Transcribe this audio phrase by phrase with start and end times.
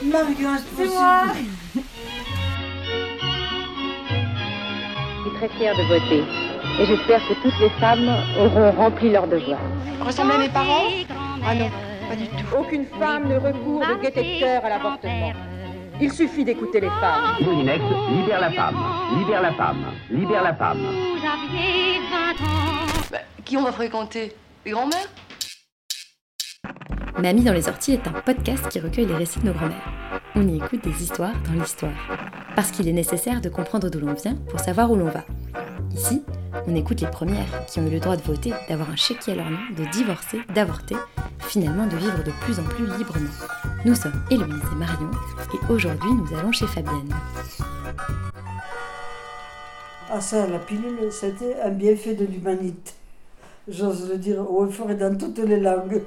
[0.00, 0.14] Je suis
[5.36, 6.22] très fière de voter.
[6.80, 8.08] Et j'espère que toutes les femmes
[8.38, 9.58] auront rempli leur devoir.
[10.00, 10.84] Ressemblez à mes parents?
[11.44, 11.70] Ah non,
[12.08, 12.56] pas du tout.
[12.56, 15.32] Aucune femme ne recourt de détecteur à l'avortement.
[16.00, 17.34] Il suffit d'écouter les femmes.
[17.40, 18.76] Moulinex, libère la femme,
[19.18, 20.78] libère la femme, libère la femme.
[23.10, 24.36] Bah, qui on va fréquenter?
[24.64, 25.08] Les grands-mères?
[27.16, 30.20] Mamie dans les orties est un podcast qui recueille les récits de nos grands-mères.
[30.36, 31.92] On y écoute des histoires dans l'histoire.
[32.54, 35.24] Parce qu'il est nécessaire de comprendre d'où l'on vient pour savoir où l'on va.
[35.92, 36.22] Ici,
[36.66, 39.36] on écoute les premières qui ont eu le droit de voter, d'avoir un chéquier à
[39.36, 40.96] leur nom, de divorcer, d'avorter,
[41.40, 43.30] finalement de vivre de plus en plus librement.
[43.84, 45.10] Nous sommes Héloïse et Marion,
[45.54, 47.14] et aujourd'hui nous allons chez Fabienne.
[50.10, 52.92] Ah ça, la pilule, c'était un bienfait de l'humanité.
[53.66, 56.02] J'ose le dire haut et dans toutes les langues.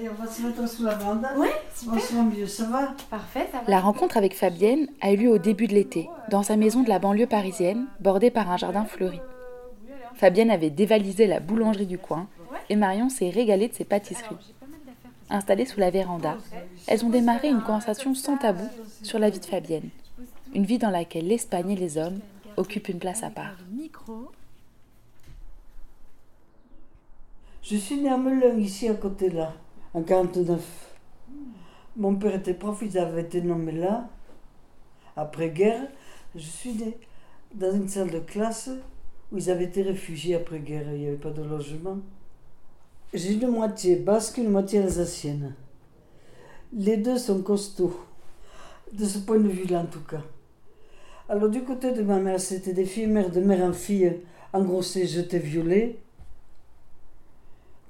[0.00, 1.26] On va se mettre sous la bande.
[1.36, 1.50] Ouais,
[1.90, 5.66] On sera mieux, ça va Parfait, La rencontre avec Fabienne a eu lieu au début
[5.66, 9.20] de l'été, dans sa maison de la banlieue parisienne, bordée par un jardin fleuri.
[10.14, 12.28] Fabienne avait dévalisé la boulangerie du coin
[12.68, 14.54] et Marion s'est régalée de ses pâtisseries.
[15.30, 16.36] Installées sous la véranda,
[16.86, 18.68] elles ont démarré une conversation sans tabou
[19.02, 19.90] sur la vie de Fabienne.
[20.54, 22.20] Une vie dans laquelle l'Espagne et les hommes
[22.56, 23.56] occupent une place à part.
[27.62, 29.52] Je suis née à Melun, ici à côté là,
[29.98, 30.60] en 49.
[31.96, 34.08] Mon père était prof, ils avaient été nommés là.
[35.16, 35.88] Après-guerre,
[36.36, 36.94] je suis
[37.52, 38.70] dans une salle de classe
[39.32, 41.98] où ils avaient été réfugiés après-guerre, il n'y avait pas de logement.
[43.12, 45.54] J'ai une moitié basque, une moitié alsacienne.
[46.72, 47.98] Les deux sont costauds,
[48.92, 50.22] de ce point de vue-là en tout cas.
[51.28, 54.20] Alors du côté de ma mère, c'était des filles mères de mère en fille,
[54.52, 55.98] engrossées, jetées, violées.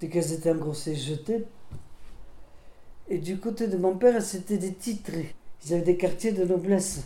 [0.01, 1.45] Dès qu'elles étaient engrossées, jetées.
[3.09, 5.35] Et du côté de mon père, c'était des titrés.
[5.65, 7.05] Ils avaient des quartiers de noblesse.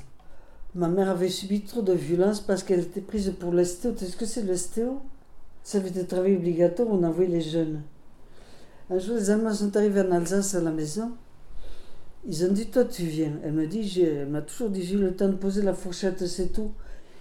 [0.74, 3.92] Ma mère avait subi trop de violence parce qu'elle était prise pour l'estéo.
[3.92, 5.00] Tu sais ce que c'est l'estéo?
[5.62, 7.82] Ça avait été travail obligatoire, on envoyait les jeunes.
[8.90, 11.12] Un jour, les Allemands sont arrivés en Alsace à la maison.
[12.26, 13.32] Ils ont dit Toi, tu viens.
[13.44, 15.74] Elle me dit j'ai- Elle m'a toujours dit J'ai eu le temps de poser la
[15.74, 16.72] fourchette, c'est tout.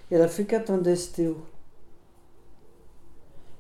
[0.09, 1.38] Et elle a fait 4 ans d'estéo.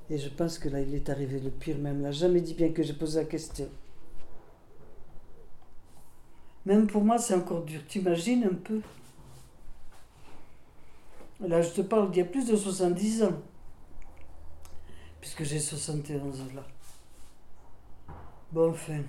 [0.09, 1.97] Et je pense que là, il est arrivé le pire même.
[1.97, 3.67] Elle n'a jamais dit bien que j'ai posé la question.
[6.65, 7.81] Même pour moi, c'est encore dur.
[7.87, 8.81] T'imagines un peu
[11.47, 13.41] Là, je te parle d'il y a plus de 70 ans.
[15.19, 16.65] Puisque j'ai 71 ans là.
[18.51, 19.01] Bon, enfin.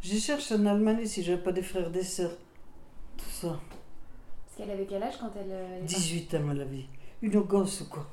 [0.00, 2.36] J'y cherche en Allemagne si j'avais pas des frères, des sœurs.
[3.16, 3.58] Tout ça.
[4.44, 5.84] Parce qu'elle avait quel âge quand elle...
[5.84, 6.86] 18 ans à la vie.
[7.22, 8.06] Une gosse, quoi.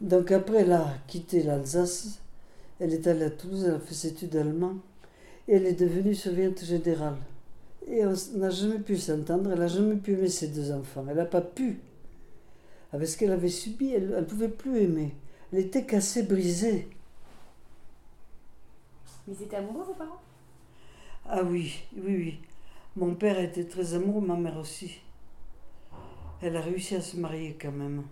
[0.00, 2.20] Donc après, elle a quitté l'Alsace.
[2.80, 4.76] Elle est allée à Toulouse, elle a fait ses études allemand.
[5.46, 7.18] Et elle est devenue surveillante générale.
[7.86, 11.04] Et on n'a jamais pu s'entendre, elle n'a jamais pu aimer ses deux enfants.
[11.08, 11.80] Elle n'a pas pu.
[12.92, 15.14] Avec ce qu'elle avait subi, elle ne pouvait plus aimer.
[15.52, 16.88] Elle était cassée, brisée.
[19.26, 20.20] Mais ils étaient amoureux vos parents?
[21.28, 22.40] Ah oui, oui, oui.
[22.96, 25.00] Mon père était très amoureux, ma mère aussi.
[26.42, 28.02] Elle a réussi à se marier quand même.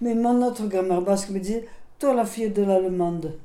[0.00, 1.68] Mais mon autre grand-mère basque me disait
[1.98, 3.36] Toi, la fille de l'allemande.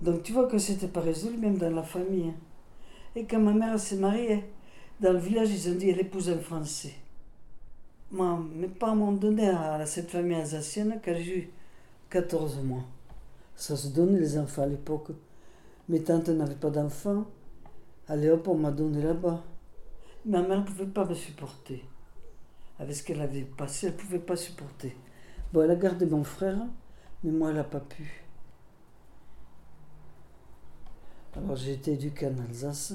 [0.00, 2.32] Donc tu vois que c'était pas résolu, même dans la famille.
[3.16, 4.44] Et quand ma mère s'est mariée,
[5.00, 6.94] dans le village, ils ont dit Elle épouse un Français.
[8.10, 11.50] Moi, mes parents m'ont donné à cette famille alsacienne quand j'ai eu
[12.10, 12.84] 14 mois.
[13.54, 15.10] Ça se donnait les enfants à l'époque.
[15.88, 17.26] Mes tantes n'avaient pas d'enfants.
[18.08, 19.42] Allez hop, on m'a donné là-bas.
[20.24, 21.84] Ma mère ne pouvait pas me supporter.
[22.78, 24.96] Avec ce qu'elle avait passé, elle ne pouvait pas supporter.
[25.52, 26.58] Bon, elle a gardé mon frère,
[27.24, 28.27] mais moi, elle n'a pas pu.
[31.36, 32.94] Alors, j'ai été éduquée en Alsace.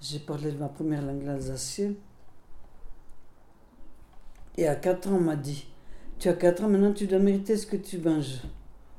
[0.00, 1.94] J'ai parlé de ma première langue alsacienne.
[4.56, 5.66] Et à 4 ans, on m'a dit
[6.18, 8.40] Tu as 4 ans, maintenant tu dois mériter ce que tu manges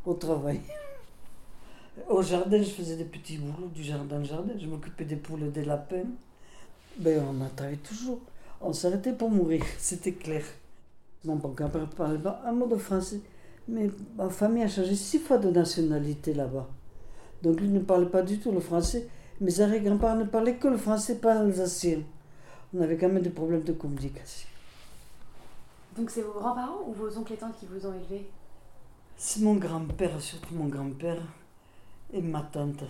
[0.05, 0.61] au travail.
[2.09, 4.53] Au jardin, je faisais des petits boulots du jardin-jardin.
[4.59, 6.03] Je m'occupais des poules des lapins.
[6.97, 8.19] Ben, on a travaillé toujours.
[8.59, 10.43] On s'arrêtait pour mourir, c'était clair.
[11.23, 13.21] Mon ne parlait pas un mot de français.
[13.67, 16.69] Mais ma famille a changé six fois de nationalité là-bas.
[17.41, 19.07] Donc lui ne parlait pas du tout le français.
[19.41, 21.99] Mes arrière-grands-parents ne parlaient que le français, pas l'alsacien.
[22.73, 24.47] On avait quand même des problèmes de communication.
[25.97, 28.29] Donc c'est vos grands-parents ou vos oncles et tantes qui vous ont élevé?
[29.17, 31.21] C'est mon grand-père, surtout mon grand-père,
[32.11, 32.83] et ma tante,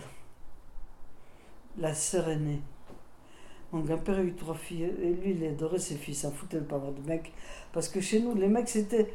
[1.78, 2.60] la sœur aînée.
[3.72, 6.64] Mon grand-père a eu trois filles, et lui, il adorait ses filles, s'en foutait de
[6.64, 7.32] pas avoir de mecs.
[7.72, 9.12] Parce que chez nous, les mecs, c'était,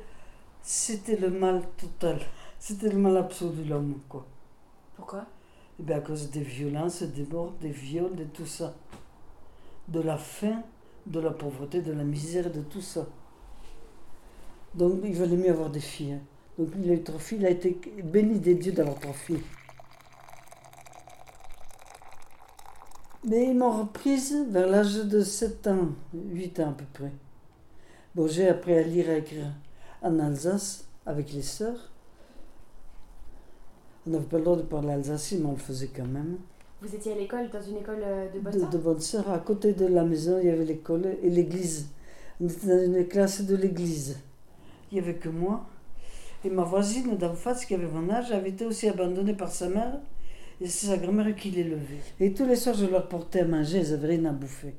[0.62, 2.20] c'était le mal total.
[2.60, 4.26] C'était le mal absolu de l'homme, quoi.
[4.96, 5.26] Pourquoi?
[5.80, 8.76] Eh bien, à cause des violences, des morts, des viols, de tout ça.
[9.88, 10.64] De la faim,
[11.06, 13.08] de la pauvreté, de la misère, de tout ça.
[14.76, 16.14] Donc, il valait mieux avoir des filles.
[16.14, 16.22] hein.
[16.58, 19.42] Donc, il a eu trois filles, il a été béni des dieux d'avoir trois filles.
[23.24, 27.12] Mais ils m'ont reprise vers l'âge de 7 ans, 8 ans à peu près.
[28.16, 29.46] Bon, j'ai appris à lire et à écrire
[30.02, 31.91] en Alsace avec les sœurs.
[34.08, 36.38] On n'avait pas le droit de parler alsacien, mais on le faisait quand même.
[36.82, 39.30] Vous étiez à l'école, dans une école euh, de bonne De, de bonnes sœurs.
[39.30, 41.90] À côté de la maison, il y avait l'école et l'église.
[42.40, 44.18] On était dans une classe de l'église.
[44.92, 45.66] Il n'y avait que moi.
[46.44, 49.70] Et ma voisine d'en face, qui avait mon âge, avait été aussi abandonnée par sa
[49.70, 50.00] mère.
[50.60, 52.02] Et c'est sa grand-mère qui l'élevait.
[52.20, 54.74] Et tous les soirs, je leur portais à manger, elles n'avaient rien à bouffer.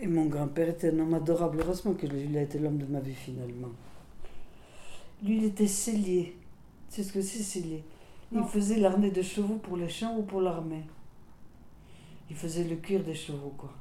[0.00, 1.58] Et mon grand-père était un homme adorable.
[1.60, 3.70] Heureusement que lui, il a été l'homme de ma vie finalement.
[5.24, 6.36] Lui, il était cellier.
[6.94, 7.82] Sais ce que c'est, cellier
[8.30, 8.46] Il Non.
[8.46, 10.84] faisait l'armée de chevaux pour les champs ou pour l'armée.
[12.30, 13.72] Il faisait le cuir des chevaux, quoi.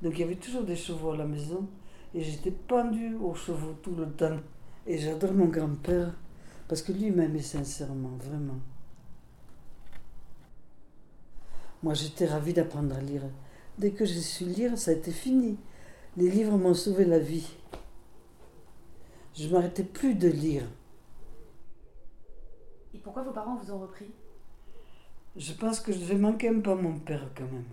[0.00, 1.66] Donc il y avait toujours des chevaux à la maison.
[2.14, 4.38] Et j'étais pendue aux chevaux tout le temps.
[4.86, 6.14] Et j'adore mon grand-père.
[6.68, 8.60] Parce que lui m'aimait sincèrement, vraiment.
[11.82, 13.22] Moi, j'étais ravie d'apprendre à lire.
[13.76, 15.58] Dès que j'ai su lire, ça a été fini.
[16.16, 17.50] Les livres m'ont sauvé la vie.
[19.34, 20.62] Je ne m'arrêtais plus de lire.
[22.94, 24.10] Et pourquoi vos parents vous ont repris?
[25.36, 27.64] Je pense que je manquer un peu mon père quand même.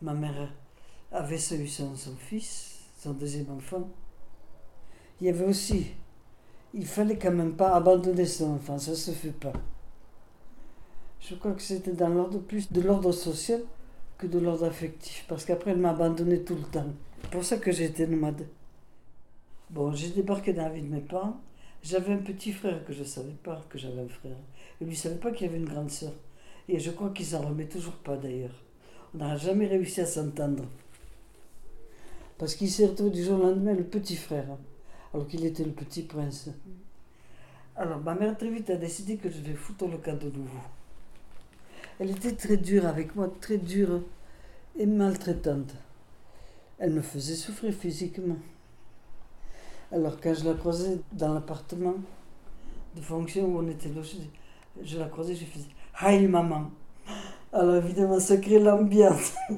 [0.00, 0.52] Ma mère
[1.12, 3.88] avait eu son, son fils, son deuxième enfant.
[5.20, 5.92] Il y avait aussi,
[6.74, 9.52] il fallait quand même pas abandonner son enfant, ça se fait pas.
[11.20, 13.60] Je crois que c'était dans l'ordre plus de l'ordre social
[14.18, 16.86] que de l'ordre affectif, parce qu'après elle m'a abandonné tout le temps.
[17.22, 18.46] C'est pour ça que j'étais nomade.
[19.70, 21.40] Bon, j'ai débarqué dans la vie de mes parents.
[21.82, 24.36] J'avais un petit frère que je ne savais pas que j'avais un frère.
[24.80, 26.12] Et lui ne savait pas qu'il y avait une grande sœur.
[26.68, 28.54] Et je crois qu'il s'en remet toujours pas d'ailleurs.
[29.14, 30.64] On n'a jamais réussi à s'entendre.
[32.38, 34.46] Parce qu'il s'est retrouvé du jour au lendemain le petit frère,
[35.12, 36.48] alors qu'il était le petit prince.
[37.76, 40.60] Alors ma mère très vite a décidé que je devais foutre le camp de nouveau.
[41.98, 44.02] Elle était très dure avec moi, très dure
[44.78, 45.74] et maltraitante.
[46.78, 48.38] Elle me faisait souffrir physiquement.
[49.92, 51.94] Alors quand je la croisais dans l'appartement
[52.96, 54.16] de fonction où on était logé,
[54.82, 55.68] je la croisais, je faisais
[56.00, 56.70] Hi maman.
[57.52, 59.34] Alors évidemment, ça crée l'ambiance.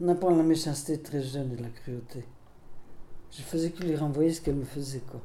[0.00, 2.24] On apprend la méchanceté très jeune et la cruauté.
[3.30, 5.20] Je faisais que lui renvoyer ce qu'elle me faisait, quoi.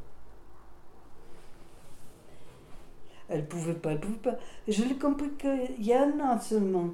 [3.29, 4.37] Elle pouvait pas, elle pouvait pas.
[4.67, 6.89] Et je l'ai compris qu'il y a un an seulement.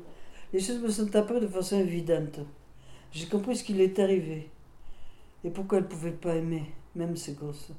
[0.54, 2.40] Les choses me sont apparues de façon évidente.
[3.12, 4.52] J'ai compris ce qui lui est arrivé.
[5.44, 7.72] Et pourquoi elle pouvait pas aimer, même ses gosses?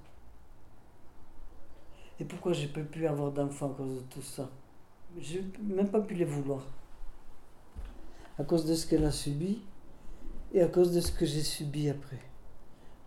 [2.19, 4.50] Et pourquoi j'ai pas pu avoir d'enfants à cause de tout ça?
[5.19, 6.67] J'ai même pas pu les vouloir.
[8.38, 9.62] À cause de ce qu'elle a subi
[10.52, 12.21] et à cause de ce que j'ai subi après.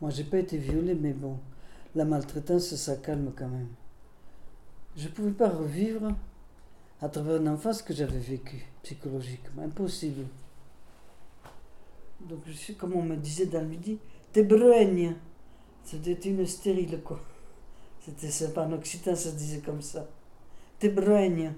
[0.02, 1.40] Moi, j'ai pas été violée, mais bon,
[1.96, 3.70] la maltraitance, ça calme quand même.
[4.96, 6.16] Je pouvais pas revivre
[7.02, 9.64] à travers un enfant ce que j'avais vécu psychologiquement.
[9.64, 10.26] Impossible.
[12.22, 14.00] Donc, je suis, comme on me disait dans le midi,
[14.34, 15.16] t'es brègne.
[15.84, 17.20] C'était une stérile, quoi.
[18.02, 18.64] C'était sympa.
[18.64, 20.10] En occitan, ça disait comme ça.
[20.80, 21.54] T'es brègne.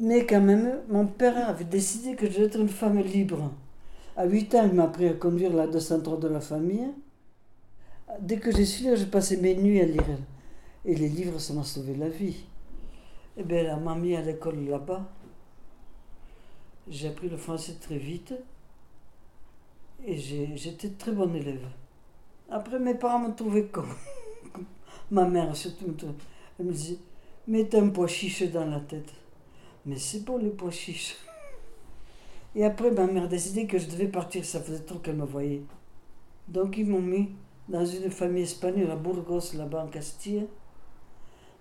[0.00, 3.52] Mais quand même, mon père avait décidé que je être une femme libre.
[4.16, 6.88] À 8 ans, il m'a appris à conduire la 203 de la famille.
[8.20, 10.18] Dès que j'ai su lire, j'ai passé mes nuits à lire.
[10.84, 12.44] Et les livres, ça m'a sauvé la vie.
[13.36, 15.08] Eh bien, elle m'a mis à l'école là-bas.
[16.88, 18.34] J'ai appris le français très vite.
[20.04, 21.66] Et j'étais très bon élève.
[22.50, 23.84] Après, mes parents me trouvaient con.
[25.10, 25.94] Ma mère, surtout,
[26.58, 26.98] elle me disait
[27.46, 29.12] Mets un pois chiche dans la tête.
[29.86, 31.16] Mais c'est bon, les pois chiches.
[32.54, 34.44] Et après, ma mère a décidé que je devais partir.
[34.44, 35.62] Ça faisait trop qu'elle me voyait.
[36.46, 37.30] Donc, ils m'ont mis
[37.68, 40.46] dans une famille espagnole à Burgos, là-bas en Castille.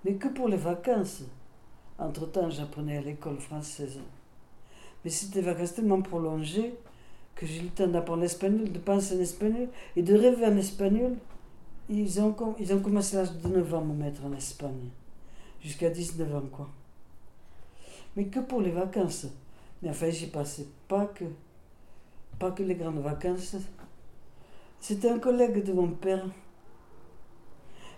[0.05, 1.23] Mais que pour les vacances.
[1.99, 3.99] Entre-temps, j'apprenais à l'école française.
[5.03, 6.75] Mais c'était vacances tellement prolongées
[7.37, 10.57] que j'ai eu le temps d'apprendre l'espagnol, de penser en espagnol et de rêver en
[10.57, 11.15] espagnol.
[11.89, 14.89] Ils ont, ils ont commencé à l'âge de 9 ans me mettre en Espagne.
[15.61, 16.67] Jusqu'à 19 ans, quoi.
[18.15, 19.27] Mais que pour les vacances.
[19.81, 21.25] Mais enfin, j'y passais pas que,
[22.39, 23.55] pas que les grandes vacances.
[24.79, 26.25] C'était un collègue de mon père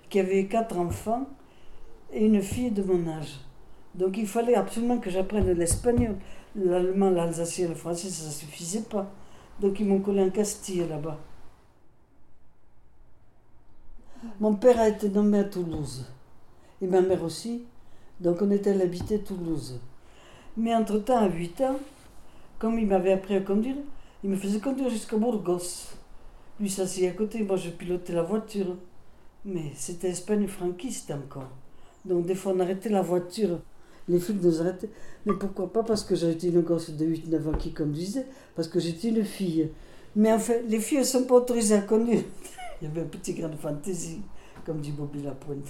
[0.10, 1.28] qui avait quatre enfants
[2.12, 3.40] et une fille de mon âge.
[3.96, 6.16] Donc il fallait absolument que j'apprenne l'espagnol.
[6.56, 9.12] L'allemand, l'alsacien, le français, ça ne suffisait pas.
[9.62, 11.18] Donc ils m'ont collé en Castille là-bas.
[14.40, 16.06] Mon père a été nommé à Toulouse.
[16.82, 17.66] Et ma mère aussi.
[18.20, 19.80] Donc on était à l'habiter Toulouse.
[20.58, 21.80] Mais entre-temps, à 8 ans,
[22.58, 23.78] comme il m'avait appris à conduire,
[24.24, 25.94] il me faisait conduire jusqu'à Burgos.
[26.60, 28.76] Lui s'assied à côté, moi je pilotais la voiture.
[29.46, 31.50] Mais c'était Espagne franquiste encore.
[32.04, 33.60] Donc des fois on arrêtait la voiture.
[34.10, 34.90] Les flics nous arrêtaient.
[35.26, 38.26] Mais pourquoi pas Parce que j'étais une gosse de 8-9 ans qui conduisait.
[38.56, 39.70] Parce que j'étais une fille.
[40.16, 42.24] Mais en fait, les filles ne sont pas autorisées à conduire.
[42.82, 44.22] Il y avait un petit grain de fantaisie,
[44.66, 45.68] comme dit Bobby Lapointe.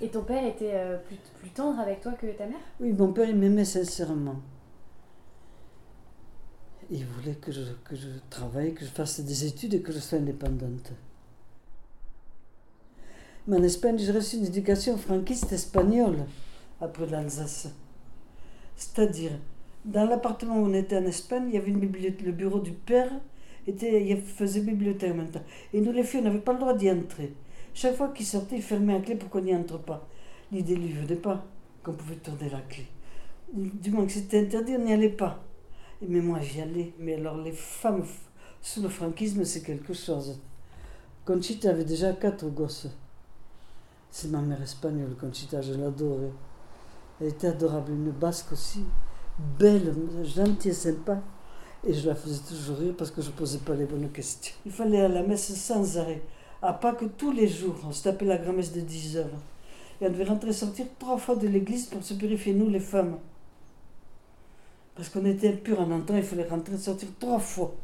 [0.00, 2.56] Et ton père était euh, plus, plus, tendre avec toi que ta mère?
[2.80, 4.36] Oui, mon père, il m'aimait sincèrement.
[6.90, 9.98] Il voulait que je, que je travaille, que je fasse des études et que je
[9.98, 10.92] sois indépendante.
[13.46, 16.24] Mais en Espagne, j'ai reçu une éducation franquiste espagnole
[16.80, 17.68] après l'Alsace.
[18.76, 19.32] C'est-à-dire,
[19.84, 23.10] dans l'appartement où on était en Espagne, il y avait le bureau du père
[23.66, 25.42] était, il faisait bibliothèque en même temps.
[25.72, 27.34] Et nous, les filles, on n'avait pas le droit d'y entrer.
[27.74, 30.06] Chaque fois qu'il sortait, il fermait la clé pour qu'on n'y entre pas.
[30.52, 31.44] L'idée lui venait pas
[31.82, 32.86] qu'on pouvait tourner la clé.
[33.52, 35.42] Du moins que c'était interdit, on n'y allait pas.
[36.06, 36.92] Mais moi, j'y allais.
[36.98, 38.04] Mais alors, les femmes
[38.60, 40.40] sous le franquisme, c'est quelque chose.
[41.24, 42.88] Conchita avait déjà quatre gosses.
[44.10, 46.32] C'est ma mère espagnole, Conchita, je l'adorais.
[47.20, 48.84] Elle était adorable, une basque aussi,
[49.58, 51.20] belle, gentille et sympa.
[51.86, 54.54] Et je la faisais toujours rire parce que je ne posais pas les bonnes questions.
[54.66, 56.22] Il fallait aller à la messe sans arrêt.
[56.62, 59.26] À pas que tous les jours, on se tapait la grand-messe de 10 heures.
[60.00, 62.80] Et on devait rentrer et sortir trois fois de l'église pour se purifier, nous les
[62.80, 63.18] femmes.
[64.94, 67.74] Parce qu'on était impurs en entrant, il fallait rentrer et sortir trois fois.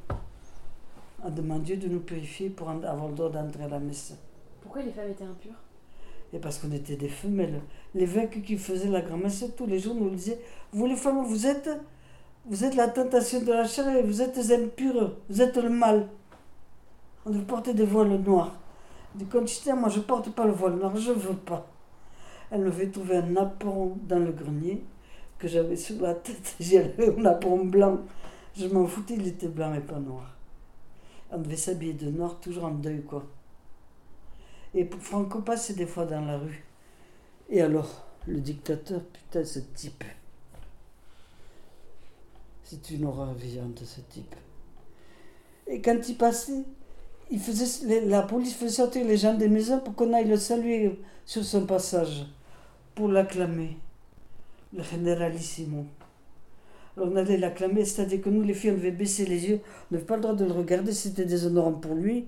[1.25, 4.15] On demandait Dieu de nous purifier pour avoir le droit d'entrer à la messe.
[4.61, 5.66] Pourquoi les femmes étaient impures?
[6.37, 7.63] Et parce qu'on était des femelles.
[7.95, 10.39] L'évêque qui faisait la grand-messe tous les jours nous disait
[10.71, 11.71] Vous les femmes, vous êtes,
[12.45, 16.09] vous êtes la tentation de la chair vous êtes impures, vous êtes le mal.
[17.25, 18.53] On devait porter des voiles noirs.
[19.15, 21.67] Du Conchita, moi je porte pas le voile noir, je veux pas.
[22.51, 24.85] Elle me fait trouver un napperon dans le grenier
[25.39, 26.55] que j'avais sur la tête.
[26.61, 28.01] J'avais un napperon blanc.
[28.55, 30.37] Je m'en foutais, il était blanc et pas noir.
[31.33, 33.25] On devait s'habiller de noir, toujours en deuil, quoi.
[34.77, 36.63] Et Franco passait des fois dans la rue.
[37.49, 40.05] Et alors, le dictateur, putain, ce type.
[42.63, 44.35] C'est une horreur vivante, ce type.
[45.67, 46.65] Et quand il passait,
[48.07, 51.65] la police faisait sortir les gens des maisons pour qu'on aille le saluer sur son
[51.65, 52.27] passage,
[52.95, 53.79] pour l'acclamer,
[54.75, 55.87] le généralissimo.
[56.97, 59.95] Alors on allait l'acclamer, c'est-à-dire que nous, les filles, on devait baisser les yeux, on
[59.95, 62.27] n'avait pas le droit de le regarder, c'était déshonorant pour lui,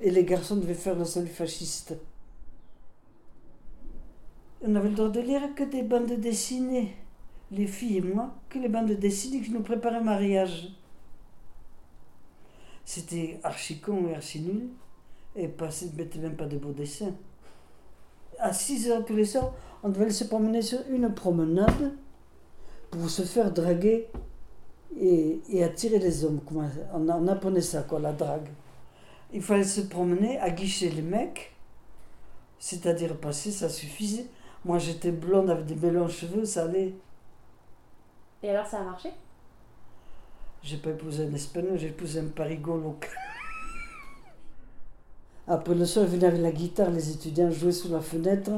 [0.00, 1.96] et les garçons devaient faire le salut fasciste.
[4.62, 6.96] On avait le droit de lire que des bandes dessinées,
[7.50, 10.72] les filles et moi, que les bandes dessinées qui nous préparaient mariage.
[12.84, 14.68] C'était archi con et archi nul.
[15.36, 17.14] Et pas, mettait même pas de beaux dessins.
[18.38, 19.52] À 6 heures tous les soirs,
[19.82, 21.92] on devait se promener sur une promenade
[22.90, 24.08] pour se faire draguer
[24.98, 26.40] et, attirer les hommes.
[26.92, 28.48] On, on apprenait ça, quoi, la drague.
[29.32, 31.54] Il fallait se promener, aguicher les mecs,
[32.58, 34.26] c'est-à-dire passer, ça suffisait.
[34.64, 36.94] Moi j'étais blonde avec des belles cheveux, ça allait.
[38.42, 39.10] Et alors ça a marché?
[40.62, 43.10] J'ai pas épousé un espagnol, j'ai épousé un parigot local.
[45.46, 48.50] Après le soir, venaient avec la guitare, les étudiants jouaient sous la fenêtre.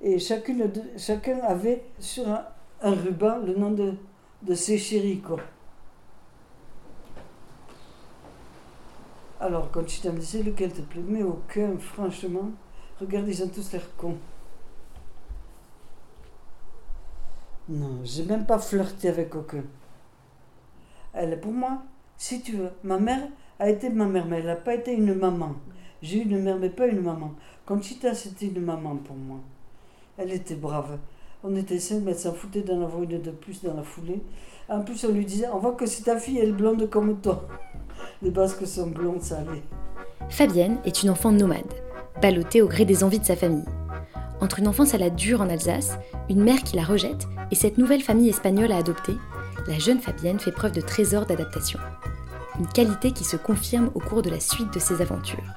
[0.00, 2.44] Et chacune chacun avait sur un,
[2.82, 3.94] ruban le nom de,
[4.42, 5.40] de ses chéris, quoi.
[9.40, 12.50] Alors, je me disais lequel te plaît, mais aucun, franchement.
[13.00, 14.16] Regarde, ils ont tous l'air cons.
[17.68, 19.64] Non, j'ai même pas flirté avec aucun.
[21.12, 21.82] Elle est pour moi,
[22.16, 22.70] si tu veux.
[22.82, 25.54] Ma mère a été ma mère, mais elle n'a pas été une maman.
[26.02, 27.32] J'ai eu une mère, mais pas une maman.
[27.66, 29.38] Conchita, c'était une maman pour moi.
[30.18, 30.98] Elle était brave.
[31.42, 34.22] On était cinq, mais elle s'en foutait d'en avoir une de plus dans la foulée.
[34.68, 37.20] En plus, on lui disait On voit que c'est ta fille, elle est blonde comme
[37.20, 37.46] toi.
[38.22, 39.62] Les basques sont blondes, ça allait.
[40.28, 41.72] Fabienne est une enfant nomade,
[42.22, 43.64] ballottée au gré des envies de sa famille.
[44.40, 47.78] Entre une enfance à la dure en Alsace, une mère qui la rejette et cette
[47.78, 49.14] nouvelle famille espagnole à adopter,
[49.66, 51.78] la jeune Fabienne fait preuve de trésor d'adaptation.
[52.58, 55.54] Une qualité qui se confirme au cours de la suite de ses aventures.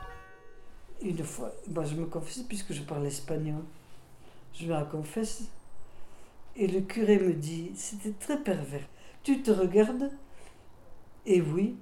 [1.02, 3.62] Une fois, bah, je me confesse puisque je parle espagnol.
[4.54, 5.44] Je me la confesse.
[6.56, 8.88] Et le curé me dit, c'était très pervers.
[9.24, 10.10] Tu te regardes?
[11.26, 11.76] Et oui,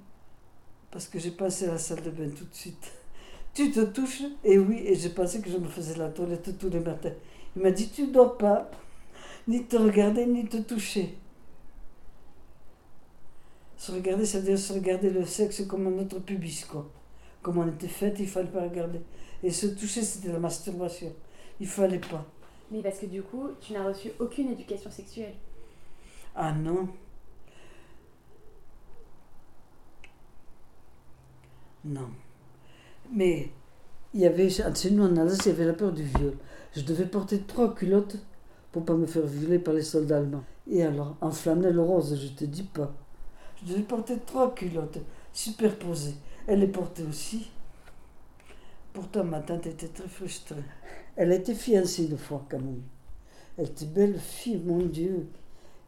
[0.96, 2.90] parce que j'ai passé à la salle de bain tout de suite.
[3.52, 6.70] Tu te touches Et oui, et j'ai pensé que je me faisais la toilette tous
[6.70, 7.12] les matins.
[7.54, 8.70] Il m'a dit, tu ne dois pas
[9.46, 11.18] ni te regarder, ni te toucher.
[13.76, 16.90] Se regarder, ça veut dire se regarder le sexe comme un autre pubis, quoi.
[17.42, 19.00] Comme on était fait, il fallait pas regarder.
[19.42, 21.12] Et se toucher, c'était la masturbation.
[21.60, 22.24] Il fallait pas.
[22.70, 25.34] Mais parce que du coup, tu n'as reçu aucune éducation sexuelle.
[26.34, 26.88] Ah non.
[31.86, 32.08] Non.
[33.12, 33.50] Mais
[34.12, 36.34] il y avait, chez nous en Alsace, il y avait la peur du viol.
[36.74, 38.16] Je devais porter trois culottes
[38.72, 40.44] pour pas me faire violer par les soldats allemands.
[40.68, 42.92] Et alors, en flanelle rose, je te dis pas.
[43.62, 44.98] Je devais porter trois culottes
[45.32, 46.16] superposées.
[46.46, 47.50] Elle les portait aussi.
[48.92, 50.64] Pourtant, ma tante était très frustrée.
[51.14, 52.82] Elle était fiancée une fois, quand même.
[53.56, 55.28] Elle était belle fille, mon Dieu.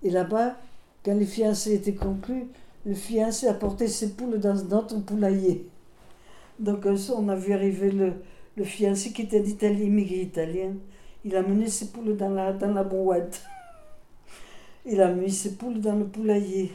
[0.02, 0.56] Et là-bas,
[1.04, 2.46] quand les fiancés étaient conclus,
[2.86, 5.68] le fiancé apportait ses poules dans notre poulailler.
[6.58, 8.14] Donc soir, on a vu arriver le,
[8.56, 10.74] le fiancé qui était d'Italie, immigré italien.
[11.24, 12.88] Il a mené ses poules dans la, dans la.
[14.86, 16.72] Il a mis ses poules dans le poulailler.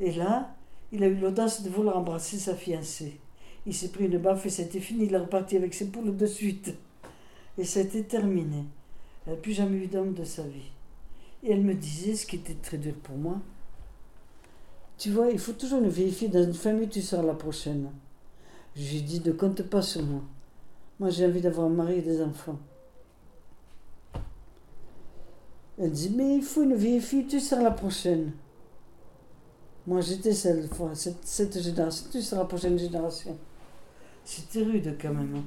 [0.00, 0.54] Et là,
[0.92, 3.18] il a eu l'audace de vouloir embrasser sa fiancée.
[3.64, 5.04] Il s'est pris une baffe et c'était fini.
[5.04, 6.74] Il est reparti avec ses poules de suite.
[7.56, 8.64] Et c'était terminé.
[9.26, 10.72] Elle n'a plus jamais eu d'homme de sa vie.
[11.42, 13.38] Et elle me disait, ce qui était très dur pour moi,
[14.98, 17.90] tu vois, il faut toujours le vérifier dans une famille, tu seras la prochaine.
[18.76, 20.22] Je lui ai dit, ne compte pas sur moi.
[20.98, 22.58] Moi, j'ai envie d'avoir un mari et des enfants.
[25.78, 28.32] Elle dit, mais il faut une vieille fille, tu seras la prochaine.
[29.86, 33.36] Moi, j'étais celle fois, cette, cette génération, tu seras la prochaine génération.
[34.24, 35.36] C'était rude quand même.
[35.36, 35.44] hein.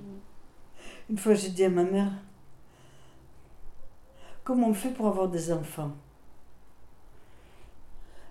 [1.09, 2.11] Une fois, j'ai dit à ma mère,
[4.43, 5.91] comment on fait pour avoir des enfants?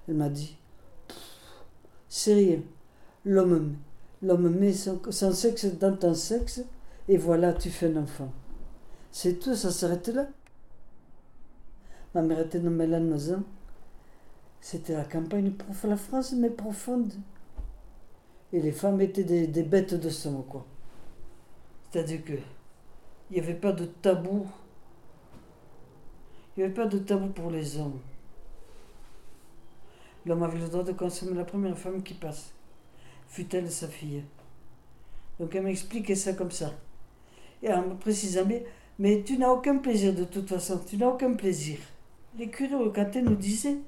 [0.08, 0.56] Elle m'a dit,
[2.08, 2.60] c'est rien.
[3.24, 3.76] L'homme,
[4.22, 6.62] l'homme met son, sexe dans ton sexe
[7.08, 8.32] et voilà, tu fais un enfant.
[9.10, 10.26] C'est tout, ça s'arrête là.
[12.14, 13.42] Ma mère était nommée Lannemezan.
[14.60, 17.12] C'était la campagne pour la France, mais profonde.
[18.52, 20.64] Et les femmes étaient des, des bêtes de sang, quoi.
[21.90, 22.34] C'est-à-dire que
[23.30, 24.46] il n'y avait pas de tabou.
[26.54, 27.98] Il n'y avait pas de tabou pour les hommes.
[30.26, 32.52] L'homme avait le droit de consommer la première femme qui passe,
[33.32, 34.22] fut-elle sa fille.
[35.40, 36.74] Donc elle m'expliquait ça comme ça.
[37.62, 38.60] Et en me précisant bien,
[38.98, 41.78] mais tu n'as aucun plaisir de toute façon, tu n'as aucun plaisir.
[42.38, 43.78] Les curés au Caté nous disaient,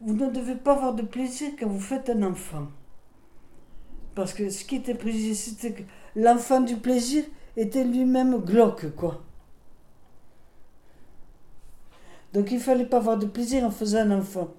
[0.00, 2.68] vous ne devez pas avoir de plaisir quand vous faites un enfant.
[4.14, 5.82] Parce que ce qui était précisé, c'était que
[6.14, 7.24] l'enfant du plaisir
[7.56, 9.24] était lui-même glauque, quoi.
[12.32, 14.54] Donc il fallait pas avoir de plaisir en faisant un enfant.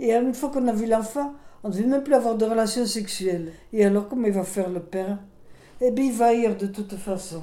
[0.00, 2.86] Et une fois qu'on a vu l'enfant, on ne devait même plus avoir de relations
[2.86, 3.52] sexuelles.
[3.72, 5.18] Et alors comment il va faire le père?
[5.80, 7.42] Eh bien il va ailleurs de toute façon.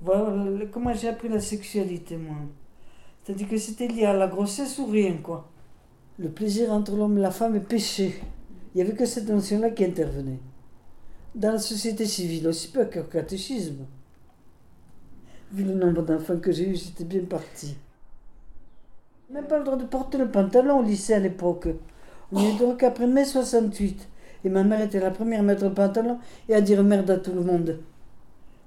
[0.00, 2.36] Voilà comment j'ai appris la sexualité, moi.
[3.22, 5.50] C'est-à-dire que c'était lié à la grossesse ou rien, quoi.
[6.18, 8.20] Le plaisir entre l'homme et la femme est péché.
[8.74, 10.40] Il n'y avait que cette notion-là qui intervenait.
[11.34, 13.86] Dans la société civile aussi, pas qu'au catéchisme.
[15.52, 17.76] Vu le nombre d'enfants que j'ai eu, j'étais bien parti.
[19.30, 21.68] Même pas le droit de porter le pantalon au lycée à l'époque.
[22.34, 24.08] On n'y a eu droit qu'après mai 68.
[24.44, 26.18] Et ma mère était la première à mettre pantalon
[26.48, 27.78] et à dire merde à tout le monde.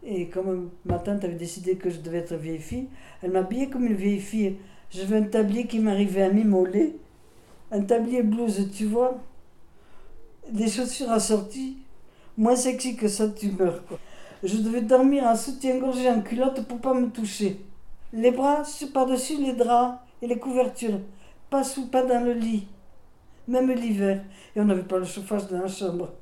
[0.03, 2.87] Et comme ma tante avait décidé que je devais être vieille fille,
[3.21, 4.55] elle m'habillait comme une vieille fille.
[4.89, 6.95] J'avais un tablier qui m'arrivait à mi-mollet,
[7.71, 9.19] un tablier blouse, tu vois,
[10.49, 11.77] des chaussures assorties,
[12.37, 13.99] moins sexy que ça, tu meurs, quoi.
[14.43, 17.59] Je devais dormir en soutien-gorge et en culotte pour pas me toucher.
[18.13, 21.01] Les bras par-dessus les draps et les couvertures,
[21.49, 22.67] pas sous, pas dans le lit,
[23.47, 24.23] même l'hiver.
[24.55, 26.13] Et on n'avait pas le chauffage dans la chambre.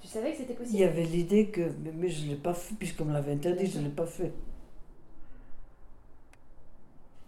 [0.00, 2.36] Tu savais que c'était Il possible y avait l'idée que, mais, mais je ne l'ai
[2.36, 4.32] pas fait, puisqu'on me l'avait interdit, je ne l'ai pas fait.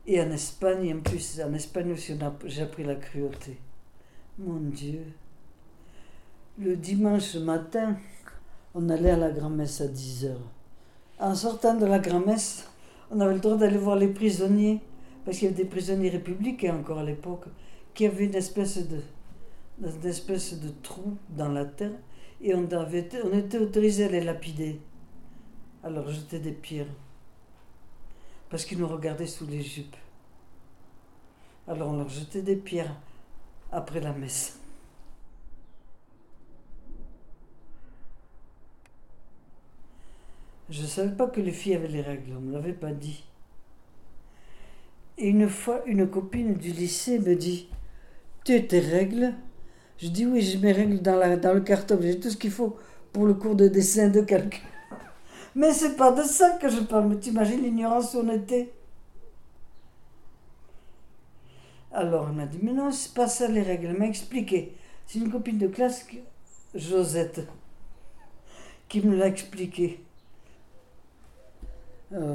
[0.06, 2.14] Et en Espagne, en plus, en Espagne aussi,
[2.46, 3.58] j'ai appris la cruauté.
[4.38, 5.04] Mon Dieu.
[6.58, 7.96] Le dimanche matin,
[8.74, 10.50] on allait à la grand-messe à 10 heures.
[11.18, 12.68] En sortant de la grand-messe,
[13.10, 14.80] on avait le droit d'aller voir les prisonniers,
[15.24, 17.44] parce qu'il y avait des prisonniers républicains encore à l'époque,
[17.94, 19.00] qui avaient une espèce de,
[19.82, 21.92] une espèce de trou dans la terre,
[22.42, 24.80] et on, était autorisé à les lapider,
[25.84, 26.86] leur jeter des pierres.
[28.48, 29.96] parce qu'ils nous regardaient sous les jupes.
[31.68, 32.96] Alors on leur jetait des pierres
[33.70, 34.58] après la messe.
[40.68, 42.92] Je ne savais pas que les filles avaient les règles, on ne me l'avait pas
[42.92, 43.24] dit.
[45.18, 47.68] Et une fois, une copine du lycée me dit
[48.44, 49.34] Tu as tes règles?
[50.00, 52.76] Je dis Oui, j'ai mes règles dans, le carton, j'ai tout ce qu'il faut
[53.12, 54.60] pour le cours de dessin de calcul.
[55.54, 58.72] Mais c'est pas de ça que je parle, mais t'imagines l'ignorance où on était
[61.92, 63.88] Alors on m'a dit Mais non, c'est pas ça les règles.
[63.88, 64.74] Elle m'a expliqué.
[65.06, 66.06] C'est une copine de classe,
[66.74, 67.40] Josette,
[68.88, 70.00] qui me l'a expliqué.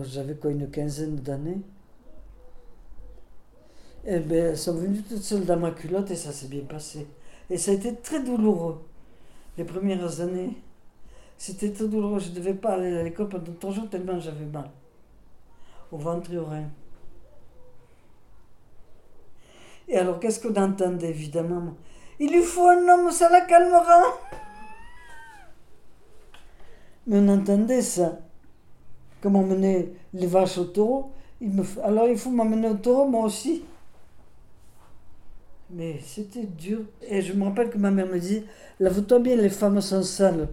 [0.04, 1.60] J'avais quoi, une quinzaine d'années?
[4.06, 7.08] Eh bien, elles sont venues toutes seules dans ma culotte et ça s'est bien passé.
[7.50, 8.84] Et ça a été très douloureux.
[9.58, 10.58] Les premières années,
[11.38, 12.20] c'était très douloureux.
[12.20, 14.70] Je ne devais pas aller à l'école pendant trois jours tellement j'avais mal.
[15.92, 16.70] Au ventre et au rein.
[19.88, 21.76] Et alors, qu'est-ce qu'on entendait, évidemment?
[22.20, 24.02] Il lui faut un homme, ça la calmera.
[27.06, 28.20] Mais on entendait ça
[29.26, 31.10] comme on menait les vaches au taureau?
[31.84, 33.64] Alors il faut m'emmener au taureau, moi aussi.
[35.76, 36.80] Mais c'était dur.
[37.08, 38.44] Et je me rappelle que ma mère me dit
[38.80, 40.48] Lave-toi bien, les femmes sont sales.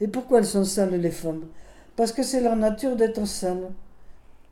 [0.00, 1.44] Et pourquoi elles sont sales, les femmes?
[1.94, 3.70] Parce que c'est leur nature d'être sales.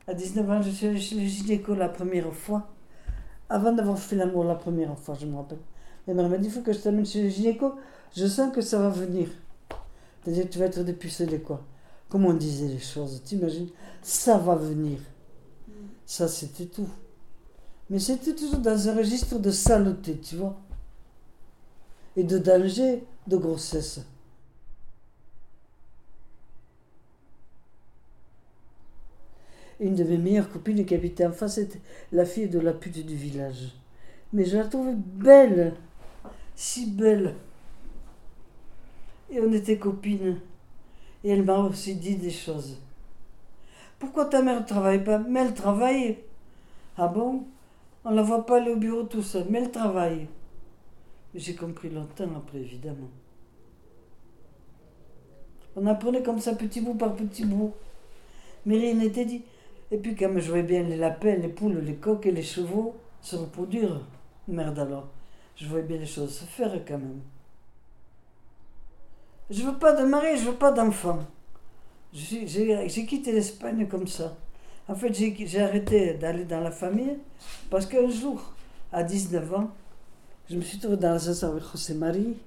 [0.07, 2.69] À 19 ans, je suis allée chez le gynéco la première fois.
[3.49, 5.59] Avant d'avoir fait l'amour la première fois, je me rappelle.
[6.07, 7.73] Ma mère m'a dit Il faut que je t'amène chez le gynéco.
[8.15, 9.29] Je sens que ça va venir.
[10.23, 11.65] C'est-à-dire tu vas être dépucelé, quoi
[12.15, 13.69] comment on disait les choses, t'imagines?
[14.01, 14.99] Ça va venir.
[16.05, 16.87] Ça, c'était tout.
[17.89, 20.57] Mais c'était toujours dans un registre de saleté, tu vois.
[22.15, 24.01] Et de danger de grossesse.
[29.79, 33.05] Une de mes meilleures copines qui habitait en face était la fille de la pute
[33.05, 33.73] du village.
[34.31, 35.75] Mais je la trouvais belle,
[36.55, 37.35] si belle.
[39.29, 40.39] Et on était copines.
[41.23, 42.77] Et elle m'a aussi dit des choses.
[43.99, 45.19] Pourquoi ta mère ne travaille pas?
[45.19, 46.19] Mais elle travaille.
[46.97, 47.45] Ah bon?
[48.05, 50.27] On ne la voit pas aller au bureau tout seul, mais elle travaille.
[51.33, 53.09] J'ai compris longtemps après, évidemment.
[55.75, 57.73] On apprenait comme ça petit bout par petit bout.
[58.65, 59.43] Mais rien n'était dit.
[59.91, 62.95] Et puis quand je jouais bien les lapins, les poules, les coqs et les chevaux
[63.21, 64.01] se reproduire,
[64.47, 65.09] merde alors.
[65.55, 67.21] Je voyais bien les choses se faire quand même.
[69.49, 71.19] Je veux pas de mari, je veux pas d'enfant.
[72.13, 74.37] J'ai quitté l'Espagne comme ça.
[74.87, 77.17] En fait, j'ai arrêté d'aller dans la famille
[77.69, 78.53] parce qu'un jour,
[78.91, 79.71] à 19 ans,
[80.49, 82.37] je me suis trouvé dans l'Alsace avec José Marie,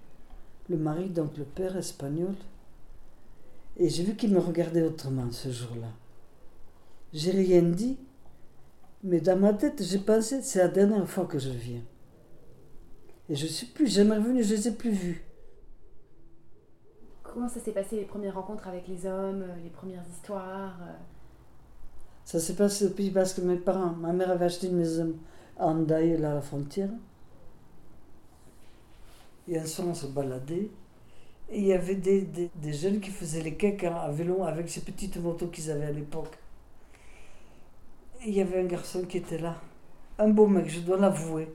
[0.69, 2.35] le mari, donc le père espagnol.
[3.77, 5.89] Et j'ai vu qu'il me regardait autrement ce jour-là.
[7.13, 7.97] J'ai rien dit,
[9.03, 11.83] mais dans ma tête, j'ai pensé c'est la dernière fois que je viens.
[13.29, 15.25] Et je suis plus jamais revenu, je les ai plus vus.
[17.23, 20.93] Comment ça s'est passé les premières rencontres avec les hommes, euh, les premières histoires euh?
[22.29, 25.15] Ça s'est passé au pays parce que mes parents, ma mère avait acheté une maison
[25.59, 25.97] à là
[26.31, 26.91] à la frontière.
[29.49, 30.69] Et un soir, on se baladait.
[31.49, 34.83] Et il y avait des, des, jeunes qui faisaient les cakes à vélo avec ces
[34.83, 36.37] petites motos qu'ils avaient à l'époque.
[38.27, 39.57] Il y avait un garçon qui était là.
[40.19, 41.49] Un beau mec, je dois l'avouer.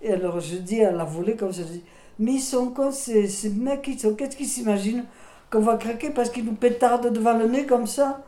[0.00, 1.82] Et alors je dis à la volée, comme je dis
[2.20, 5.04] mais ils sont cons, ces, mecs, qu'est-ce qu'ils s'imaginent
[5.50, 8.22] Qu'on va craquer parce qu'ils nous pétardent devant le nez comme ça?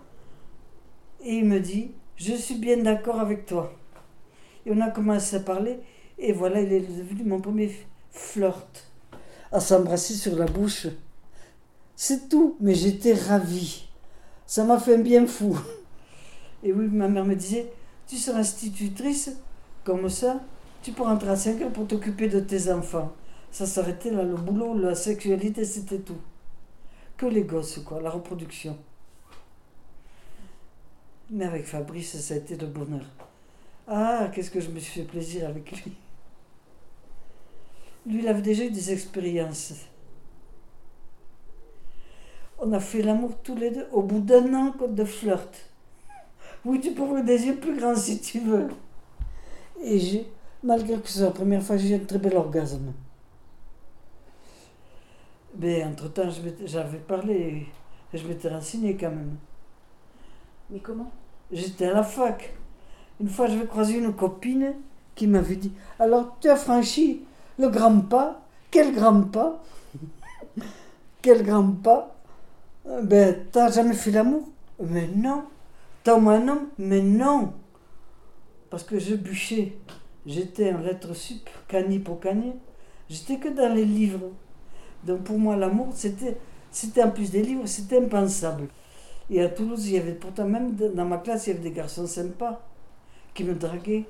[1.23, 3.73] Et il me dit, je suis bien d'accord avec toi.
[4.67, 5.79] Et on a commencé à parler,
[6.19, 7.71] et voilà, il est devenu mon premier
[8.11, 8.91] flirt,
[9.53, 10.87] à s'embrasser sur la bouche.
[11.97, 13.89] C'est tout, mais j'étais ravie.
[14.47, 15.59] Ça m'a fait un bien fou.
[16.65, 17.71] Et oui, ma mère me disait,
[18.07, 19.31] tu seras institutrice,
[19.85, 20.41] comme ça,
[20.83, 23.13] tu pourras rentrer à 5 heures pour t'occuper de tes enfants
[23.51, 26.19] ça s'arrêtait là, le boulot, la sexualité, c'était tout.
[27.17, 28.77] Que les gosses, quoi, la reproduction.
[31.31, 33.05] Mais avec Fabrice, ça a été le bonheur.
[33.87, 35.93] Ah, qu'est-ce que je me suis fait plaisir avec lui.
[38.07, 39.75] Lui, il avait déjà eu des expériences.
[42.59, 45.71] On a fait l'amour tous les deux au bout d'un an de flirt.
[46.65, 48.69] Oui, tu peux des yeux plus grands si tu veux.
[49.83, 50.27] Et
[50.63, 52.93] malgré que c'est la première fois, j'ai eu un très bel orgasme.
[55.57, 56.31] Mais entre-temps,
[56.65, 57.69] j'avais parlé
[58.13, 59.37] et je m'étais renseigné quand même.
[60.71, 61.11] Mais comment?
[61.51, 62.55] J'étais à la fac.
[63.21, 64.75] Une fois, j'avais croisé une copine
[65.15, 67.23] qui m'avait dit Alors, tu as franchi
[67.59, 68.43] le grand pas?
[68.71, 69.63] Quel grand pas?
[71.23, 72.15] Quel grand pas?
[73.03, 74.49] Ben, t'as jamais fait l'amour?
[74.81, 75.45] Mais non.
[76.05, 77.53] Tant moi non, mais non.
[78.71, 79.77] Parce que je bûchais.
[80.27, 82.53] J'étais en lettres sup, cani pour cani.
[83.09, 84.31] J'étais que dans les livres.
[85.05, 86.37] Donc pour moi, l'amour, c'était,
[86.71, 88.69] c'était en plus des livres, c'était impensable.
[89.31, 91.73] Et à Toulouse, il y avait pourtant même dans ma classe, il y avait des
[91.73, 92.61] garçons sympas
[93.35, 94.07] qui me draguaient.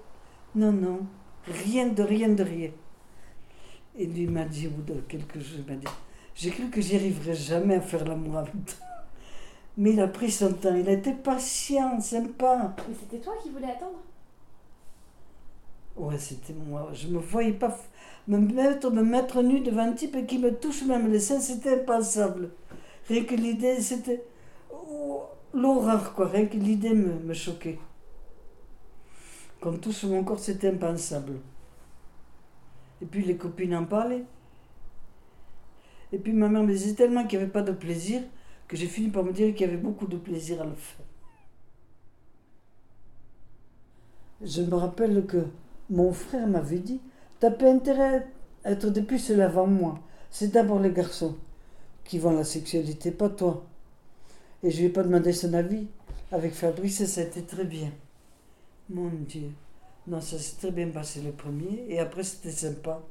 [0.55, 1.01] Non, non,
[1.47, 2.71] rien de rien de rien.
[3.97, 5.87] Et lui m'a dit au bout de quelques jours, il m'a dit,
[6.35, 8.87] j'ai cru que j'y arriverais jamais à faire l'amour avec toi.
[9.77, 12.75] Mais il a pris son temps, il a été patient, sympa.
[12.89, 13.99] Mais c'était toi qui voulais attendre?
[15.97, 16.91] Ouais, c'était moi.
[16.93, 17.77] Je me voyais pas
[18.29, 21.81] me mettre, me mettre nu devant un type qui me touche même les seins, c'était
[21.81, 22.51] impensable.
[23.09, 24.23] Rien que l'idée, c'était
[25.55, 26.29] l'horreur, quoi.
[26.29, 27.79] Que l'idée me, choquait.
[29.61, 31.35] Qu'on touche mon corps, c'était impensable.
[33.03, 34.25] Et puis les copines en parlaient.
[36.13, 38.23] Et puis ma mère me disait tellement qu'il n'y avait pas de plaisir
[38.67, 41.07] que j'ai fini par me dire qu'il y avait beaucoup de plaisir à le faire.
[44.43, 45.45] Je me rappelle que
[45.91, 47.01] mon frère m'avait dit
[47.41, 48.27] T'as pas intérêt
[48.65, 50.01] à être depuis cela avant moi.
[50.31, 51.37] C'est d'abord les garçons
[52.05, 53.68] qui vont la sexualité, pas toi.
[54.63, 55.87] Et je lui ai pas demandé son avis.
[56.31, 57.91] Avec Fabrice, été très bien.
[58.91, 59.51] Mon Dieu.
[60.07, 61.85] Non, ça s'est très bien passé le premier.
[61.89, 63.03] Et après, c'était sympa.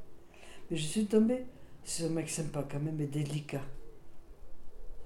[0.69, 1.45] Mais je suis tombée
[1.83, 3.61] sur un mec sympa quand même et délicat.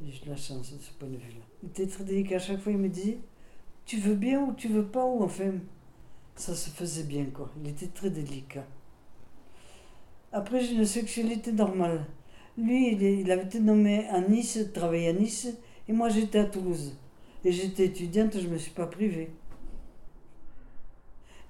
[0.04, 1.45] J'ai de la chance de ce point de vue-là.
[1.62, 2.38] Il était très délicat.
[2.38, 3.19] À chaque fois, il me disait
[3.86, 5.54] Tu veux bien ou tu veux pas ou enfin?
[6.36, 7.51] Ça se faisait bien, quoi.
[7.62, 8.65] Il était très délicat.
[10.34, 12.06] Après, j'ai une sexualité normale.
[12.58, 15.49] Lui, il, avait été nommé à Nice, travaillait à Nice,
[15.91, 16.95] et moi j'étais à Toulouse.
[17.43, 19.30] Et j'étais étudiante, je ne me suis pas privée.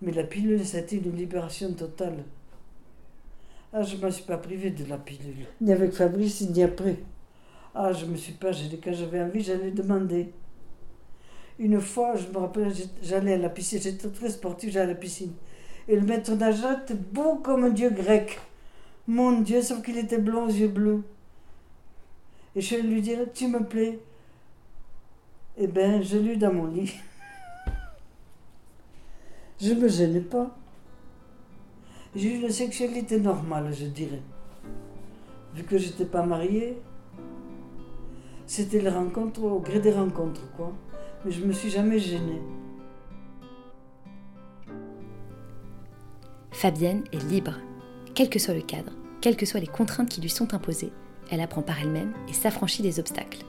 [0.01, 2.23] Mais la pilule, ça a été une libération totale.
[3.71, 5.45] Ah, je ne me suis pas privée de la pilule.
[5.61, 6.97] Ni avec Fabrice, ni après.
[7.75, 8.79] Ah, je me suis pas gênée.
[8.83, 10.33] Quand j'avais envie, j'allais demander.
[11.59, 12.73] Une fois, je me rappelle,
[13.03, 13.79] j'allais à la piscine.
[13.79, 15.33] J'étais très sportive, j'allais à la piscine.
[15.87, 18.39] Et le maître nageur était beau comme un dieu grec.
[19.07, 21.03] Mon Dieu, sauf qu'il était blond aux yeux bleus.
[22.55, 23.99] Et je lui dire, tu me plais.
[25.63, 26.91] Eh bien, je l'ai dans mon lit.
[29.61, 30.57] je me gênais pas.
[32.15, 34.23] J'ai eu une sexualité normale, je dirais.
[35.53, 36.81] Vu que j'étais pas mariée,
[38.47, 40.73] c'était les rencontres au gré des rencontres, quoi.
[41.23, 42.41] Mais je me suis jamais gênée.
[46.49, 47.53] Fabienne est libre,
[48.15, 50.91] quel que soit le cadre quelles que soient les contraintes qui lui sont imposées,
[51.29, 53.45] elle apprend par elle-même et s'affranchit des obstacles.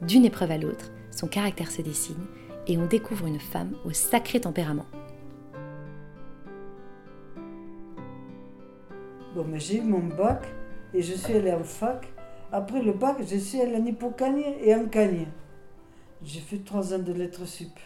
[0.00, 2.26] D'une épreuve à l'autre, son caractère se dessine
[2.66, 4.86] et on découvre une femme au sacré tempérament.
[9.34, 10.44] Bon, mais j'ai eu mon bac
[10.92, 12.08] et je suis allée en fac.
[12.50, 15.28] Après le bac, je suis allée en Hippocagne et en Cagne.
[16.22, 17.78] J'ai fait trois ans de lettres sup.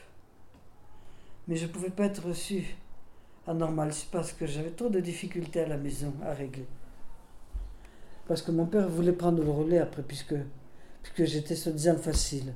[1.46, 2.76] Mais je ne pouvais pas être reçue
[3.46, 6.66] à normal parce que j'avais trop de difficultés à la maison à régler
[8.26, 10.34] parce que mon père voulait prendre le relais après, puisque,
[11.02, 12.54] puisque j'étais soi-disant facile.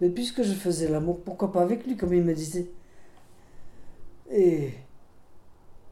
[0.00, 2.70] Mais puisque je faisais l'amour, pourquoi pas avec lui, comme il me disait.
[4.30, 4.70] Et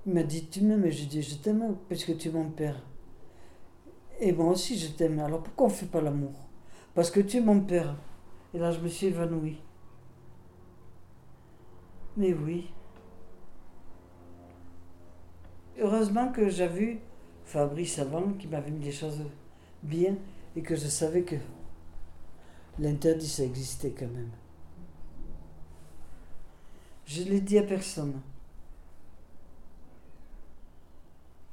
[0.07, 2.81] il m'a dit Tu m'aimes Et j'ai dit Je t'aime puisque tu es mon père.
[4.21, 5.19] Et moi aussi je t'aime.
[5.19, 6.33] Alors pourquoi on ne fait pas l'amour?
[6.95, 7.97] Parce que tu es mon père.
[8.55, 9.59] Et là je me suis évanouie.
[12.16, 12.71] Mais oui.
[15.79, 16.99] Heureusement que j'ai vu
[17.45, 19.21] Fabrice avant qui m'avait mis les choses
[19.83, 20.16] bien
[20.57, 21.37] et que je savais que
[22.79, 24.31] l'interdit ça existait quand même.
[27.07, 28.21] Je ne l'ai dit à personne.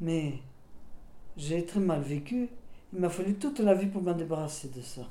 [0.01, 0.39] Mais
[1.38, 2.49] j'ai très mal vécu.
[2.91, 5.07] Il m'a fallu toute la vie pour m'en débarrasser de ça.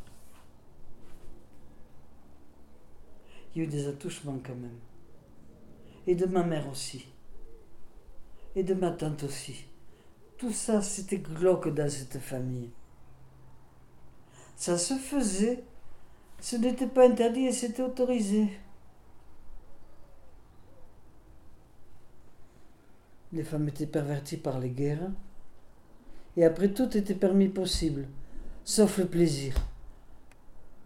[3.55, 4.79] Il y a eu des attouchements quand même.
[6.07, 7.07] Et de ma mère aussi.
[8.55, 9.64] Et de ma tante aussi.
[10.38, 12.70] Tout ça, c'était glauque dans cette famille.
[14.57, 15.64] Ça se faisait.
[16.42, 18.48] Ce n'était pas interdit et c'était autorisé.
[23.33, 25.12] Les femmes étaient perverties par les guerres.
[26.37, 28.09] Et après, tout était permis possible,
[28.64, 29.55] sauf le plaisir.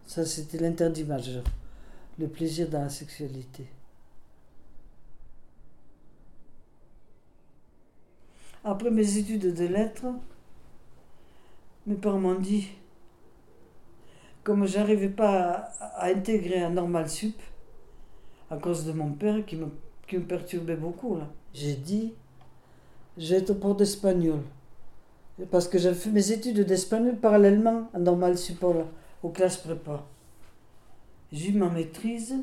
[0.07, 1.42] Ça, c'était l'interdit majeur.
[2.19, 3.66] Le plaisir dans la sexualité.
[8.62, 10.07] Après mes études de lettres,
[11.87, 12.69] mes parents m'ont dit,
[14.47, 17.35] comme j'arrivais pas à, intégrer un normal sup,
[18.49, 19.67] à cause de mon père qui me,
[20.07, 21.19] qui perturbait beaucoup,
[21.53, 22.15] j'ai dit,
[23.19, 24.39] j'ai été prof d'espagnol.
[25.51, 28.87] Parce que j'avais fait mes études d'espagnol parallèlement à normal sup, là,
[29.21, 30.07] aux classes prépa.
[31.33, 32.37] J'ai eu ma maîtrise,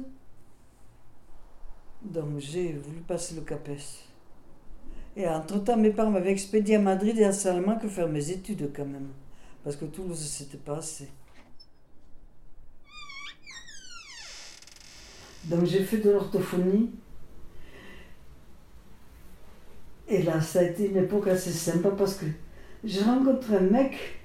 [2.03, 4.09] donc j'ai voulu passer le CAPES.
[5.15, 8.85] Et entre-temps, mes parents m'avaient expédié à Madrid et à Salamanque faire mes études quand
[8.85, 9.07] même.
[9.63, 11.07] Parce que Toulouse, c'était pas assez.
[15.45, 16.89] Donc j'ai fait de l'orthophonie.
[20.07, 22.25] Et là, ça a été une époque assez sympa parce que
[22.83, 24.19] j'ai rencontré un mec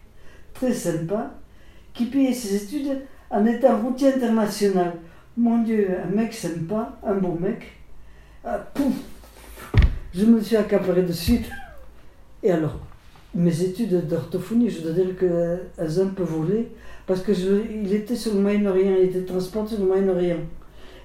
[0.52, 1.34] très sympa
[1.94, 4.94] qui payait ses études en étant routier international.
[5.36, 7.62] Mon Dieu, un mec sympa, un beau mec.
[8.44, 8.94] Ah, pouf
[10.14, 11.48] Je me suis accaparé de suite.
[12.42, 12.78] Et alors,
[13.34, 16.72] mes études d'orthophonie, je dois dire qu'elles ont un peu volé
[17.06, 20.40] parce que il était sur le Moyen-Orient, il était transporté sur le Moyen-Orient.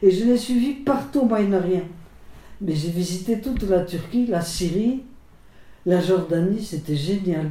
[0.04, 1.88] Et je l'ai suivi partout au Moyen-Orient.
[2.60, 5.02] Mais j'ai visité toute la Turquie, la Syrie,
[5.86, 7.50] la Jordanie, c'était génial.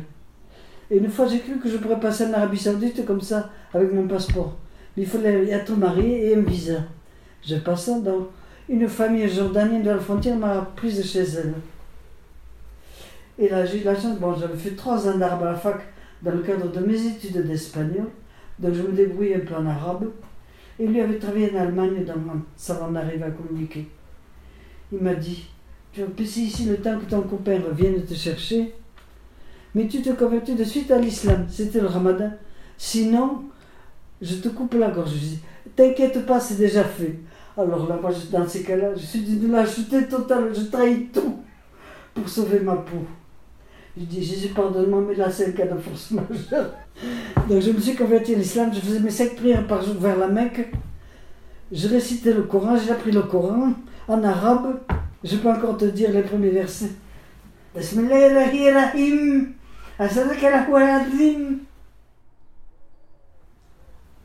[0.91, 3.91] Et une fois, j'ai cru que je pourrais passer en Arabie Saoudite comme ça, avec
[3.95, 4.59] mon passeport.
[4.99, 6.81] il fallait être marié et un visa.
[7.43, 8.29] Je passé dans
[8.69, 11.55] une famille jordanienne de la frontière m'a prise chez elle.
[13.39, 15.81] Et là, j'ai eu la chance, bon, j'avais fait trois ans d'arabe à la fac
[16.21, 18.11] dans le cadre de mes études d'espagnol,
[18.59, 20.11] donc je me débrouillais un peu en arabe.
[20.79, 22.15] Et lui avait travaillé en Allemagne, dans
[22.57, 23.87] ça en arrive à communiquer.
[24.93, 25.47] Il m'a dit
[25.93, 28.75] Tu vas passer ici le temps que ton copain revienne te chercher,
[29.75, 31.47] mais tu te convertis de suite à l'islam.
[31.49, 32.33] C'était le ramadan.
[32.77, 33.45] Sinon,
[34.21, 35.13] je te coupe la gorge.
[35.15, 35.39] Je dis
[35.77, 37.19] T'inquiète pas, c'est déjà fait.
[37.57, 41.39] Alors là, moi, dans ces cas-là, je suis d'une lâcheté totale, je trahis tout
[42.15, 43.05] pour sauver ma peau.
[43.97, 46.71] Je dis, Jésus, pardonne-moi, mais là, c'est un cas de force majeure.
[47.49, 50.17] Donc, je me suis converti à l'islam, je faisais mes cinq prières par jour vers
[50.19, 50.73] la Mecque.
[51.71, 53.75] Je récitais le Coran, j'ai appris le Coran
[54.09, 54.81] en arabe.
[55.23, 56.91] Je peux encore te dire les premiers versets.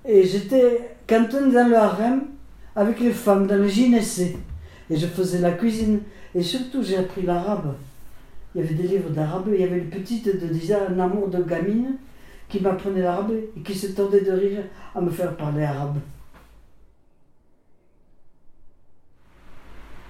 [0.06, 2.22] Et j'étais cantonné dans le harem
[2.76, 4.38] avec les femmes, dans le gynécée.
[4.90, 6.00] Et je faisais la cuisine.
[6.34, 7.76] Et surtout, j'ai appris l'arabe
[8.56, 11.28] il y avait des livres d'arabe, il y avait une petite de déjà un amour
[11.28, 11.98] de gamine
[12.50, 14.64] qui m'apprenait l'arabe et qui se tendait de rire
[14.96, 15.98] à me faire parler arabe.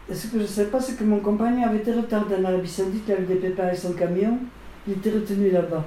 [0.10, 2.46] Et ce que je ne sais pas, c'est que mon compagnon avait été retardé en
[2.46, 4.38] Arabie Saoudite, il avait dépréparé son camion,
[4.88, 5.84] il était retenu là-bas.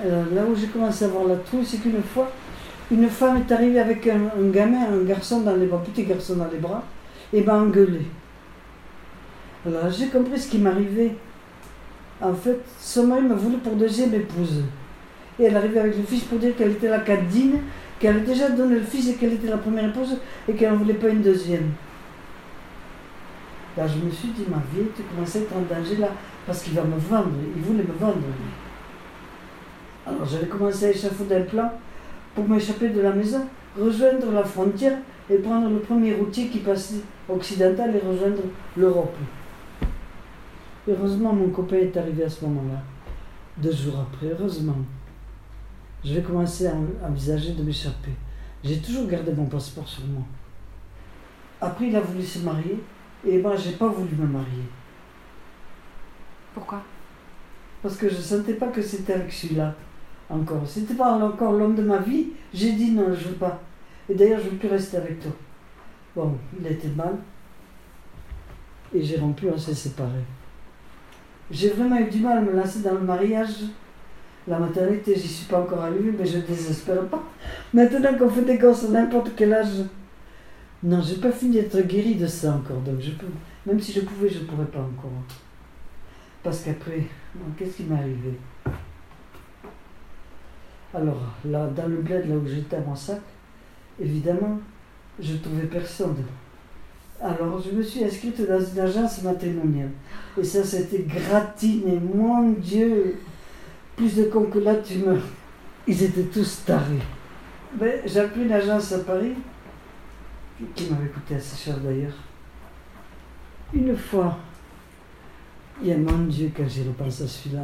[0.00, 2.30] Alors là où j'ai commencé à voir la trouille, c'est qu'une fois,
[2.90, 6.04] une femme est arrivée avec un, un, gamin, un garçon dans les bras, un petit
[6.04, 6.84] garçon dans les bras,
[7.32, 8.02] et m'a engueulé.
[9.66, 11.14] Alors j'ai compris ce qui m'arrivait.
[12.20, 14.62] En fait, son mari m'a voulu pour deuxième épouse.
[15.38, 17.60] Et elle arrivait avec le fils pour dire qu'elle était la cadine,
[17.98, 20.16] qu'elle avait déjà donné le fils et qu'elle était la première épouse
[20.48, 21.70] et qu'elle n'en voulait pas une deuxième.
[23.76, 26.10] Là, je me suis dit, ma vie, tu commences à être en danger là,
[26.46, 28.22] parce qu'il va me vendre, il voulait me vendre.
[30.06, 31.72] Alors j'avais commencé à échafauder un plan
[32.34, 33.46] pour m'échapper de la maison,
[33.76, 34.98] rejoindre la frontière
[35.28, 38.42] et prendre le premier routier qui passait occidental et rejoindre
[38.76, 39.16] l'Europe.
[40.86, 42.82] Heureusement, mon copain est arrivé à ce moment-là,
[43.56, 44.76] deux jours après, heureusement.
[46.04, 46.74] Je vais commencer à
[47.06, 48.12] envisager de m'échapper.
[48.62, 50.22] J'ai toujours gardé mon passeport sur moi.
[51.60, 52.82] Après, il a voulu se marier,
[53.26, 54.64] et moi, j'ai pas voulu me marier.
[56.52, 56.82] Pourquoi?
[57.82, 59.74] Parce que je sentais pas que c'était avec celui-là,
[60.28, 60.66] encore.
[60.66, 62.28] C'était pas encore l'homme de ma vie.
[62.52, 63.62] J'ai dit non, je veux pas.
[64.08, 65.32] Et d'ailleurs, je veux plus rester avec toi.
[66.14, 67.16] Bon, il était mal.
[68.94, 70.24] Et j'ai rompu, on s'est séparés.
[71.50, 73.64] J'ai vraiment eu du mal à me lancer dans le mariage.
[74.46, 77.22] La maternité, j'y suis pas encore arrivée, mais je ne désespère pas.
[77.72, 79.84] Maintenant qu'on fait des gosses à n'importe quel âge.
[80.82, 82.80] Non, j'ai pas fini d'être guérie de ça encore.
[82.80, 83.26] Donc je peux,
[83.66, 85.10] même si je pouvais, je ne pourrais pas encore.
[86.42, 87.04] Parce qu'après,
[87.56, 88.38] qu'est-ce qui m'est arrivé?
[90.92, 93.20] Alors, là, dans le bled, là où j'étais à mon sac,
[93.98, 94.60] évidemment,
[95.18, 96.16] je trouvais personne.
[97.24, 99.88] Alors, je me suis inscrite dans une agence matrimoniale.
[100.38, 101.98] Et ça, c'était gratiné.
[101.98, 103.16] Mon Dieu,
[103.96, 105.24] plus de cons que là, tu meurs.
[105.88, 107.00] Ils étaient tous tarés.
[107.80, 109.32] Ben, j'ai appelé une agence à Paris,
[110.74, 112.12] qui m'avait coûté assez cher d'ailleurs.
[113.72, 114.36] Une fois,
[115.80, 117.62] il y a mon Dieu, quand j'ai repensé à celui-là.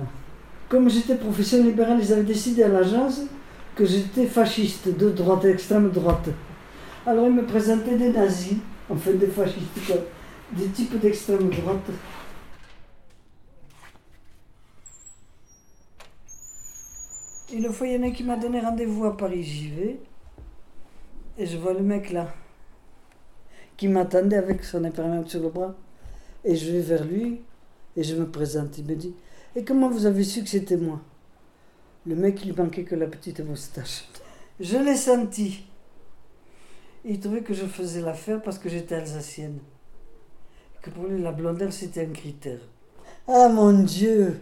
[0.70, 3.20] Comme j'étais professeur libéral, ils avaient décidé à l'agence
[3.76, 6.30] que j'étais fasciste, de droite, extrême droite.
[7.06, 8.56] Alors ils me présentaient des nazis
[8.90, 9.94] en fait des fascistes,
[10.52, 11.90] des types d'extrême droite.
[17.52, 20.00] Une fois, il y en a qui m'a donné rendez-vous à Paris, j'y vais.
[21.38, 22.34] Et je vois le mec là,
[23.76, 25.74] qui m'attendait avec son imprimante sur le bras.
[26.44, 27.40] Et je vais vers lui,
[27.96, 28.78] et je me présente.
[28.78, 29.14] Il me dit
[29.56, 31.00] Et comment vous avez su que c'était moi?
[32.06, 34.04] Le mec, il manquait que la petite moustache.
[34.58, 35.64] Je l'ai senti.
[37.04, 39.58] Il trouvait que je faisais l'affaire parce que j'étais alsacienne.
[40.82, 42.60] Que pour lui, la blondelle, c'était un critère.
[43.26, 44.40] Ah mon Dieu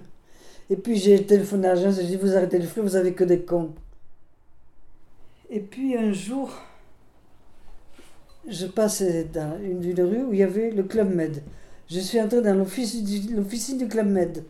[0.70, 3.24] Et puis j'ai téléphoné à l'agence, j'ai dit Vous arrêtez le flou, vous avez que
[3.24, 3.74] des cons.
[5.50, 6.52] Et puis un jour,
[8.48, 11.42] je passais dans une, rue où il y avait le Club Med.
[11.88, 14.44] Je suis entrée dans l'officine du Club Med.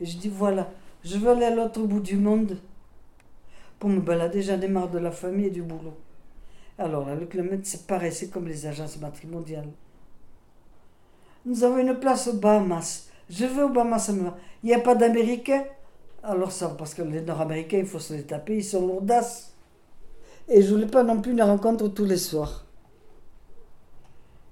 [0.00, 0.70] Et je dis Voilà,
[1.04, 2.58] je veux aller à l'autre bout du monde
[3.78, 4.42] pour me balader.
[4.42, 5.96] J'en ai marre de la famille et du boulot.
[6.78, 9.68] Alors le Med, c'est pareil, c'est comme les agences matrimoniales.
[11.44, 13.08] Nous avons une place aux Bahamas.
[13.28, 14.10] Je vais aux Bahamas.
[14.62, 15.64] Il n'y a pas d'Américains?
[16.22, 19.54] Alors ça, parce que les Nord-Américains, il faut se les taper, ils sont lourdasses.
[20.48, 22.64] Et je voulais pas non plus une rencontre tous les soirs.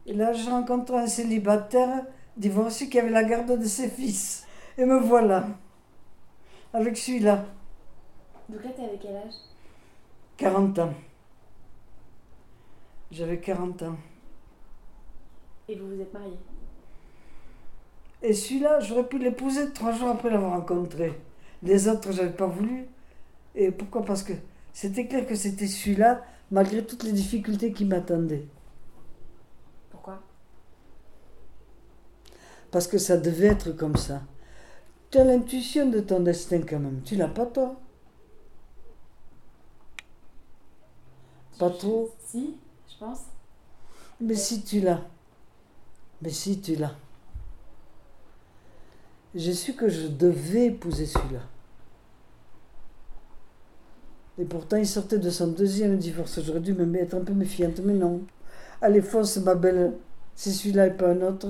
[0.06, 2.04] Et là, je rencontre un célibataire
[2.36, 4.44] divorcé qui avait la garde de ses fils.
[4.78, 5.46] Et me voilà.
[6.72, 7.44] Avec celui-là,
[8.48, 9.34] Donc là, t'es avec quel âge?
[10.36, 10.94] 40 ans.
[13.16, 13.96] J'avais 40 ans.
[15.68, 16.36] Et vous vous êtes mariés?
[18.20, 21.18] Et celui-là, j'aurais pu l'épouser trois jours après l'avoir rencontré.
[21.62, 22.84] Les autres, j'avais pas voulu.
[23.54, 24.04] Et pourquoi?
[24.04, 24.34] Parce que
[24.74, 28.46] c'était clair que c'était celui-là, malgré toutes les difficultés qui m'attendaient.
[29.90, 30.20] Pourquoi?
[32.70, 34.20] Parce que ça devait être comme ça.
[35.10, 37.00] Tu as l'intuition de ton destin quand même.
[37.02, 37.80] Tu l'as pas, toi?
[41.58, 42.14] Pas trop?
[42.26, 42.56] Si,
[42.88, 43.20] je pense.
[44.20, 45.02] Mais si tu l'as.
[46.22, 46.94] Mais si tu l'as.
[49.34, 51.42] J'ai su que je devais épouser celui-là.
[54.38, 56.40] Et pourtant, il sortait de son deuxième divorce.
[56.42, 58.22] J'aurais dû me être un peu méfiante, mais non.
[58.80, 59.92] Allez, fonce, ma belle.
[60.34, 61.48] C'est celui-là et pas un autre.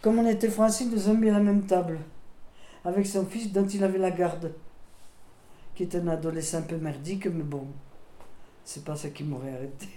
[0.00, 1.98] Comme on était français, nous ont mis à la même table.
[2.84, 4.52] Avec son fils dont il avait la garde.
[5.74, 7.66] Qui est un adolescent un peu merdique, mais bon.
[8.64, 9.88] C'est pas ça qui m'aurait arrêté.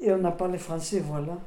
[0.00, 1.38] Et on a parlé français, voilà.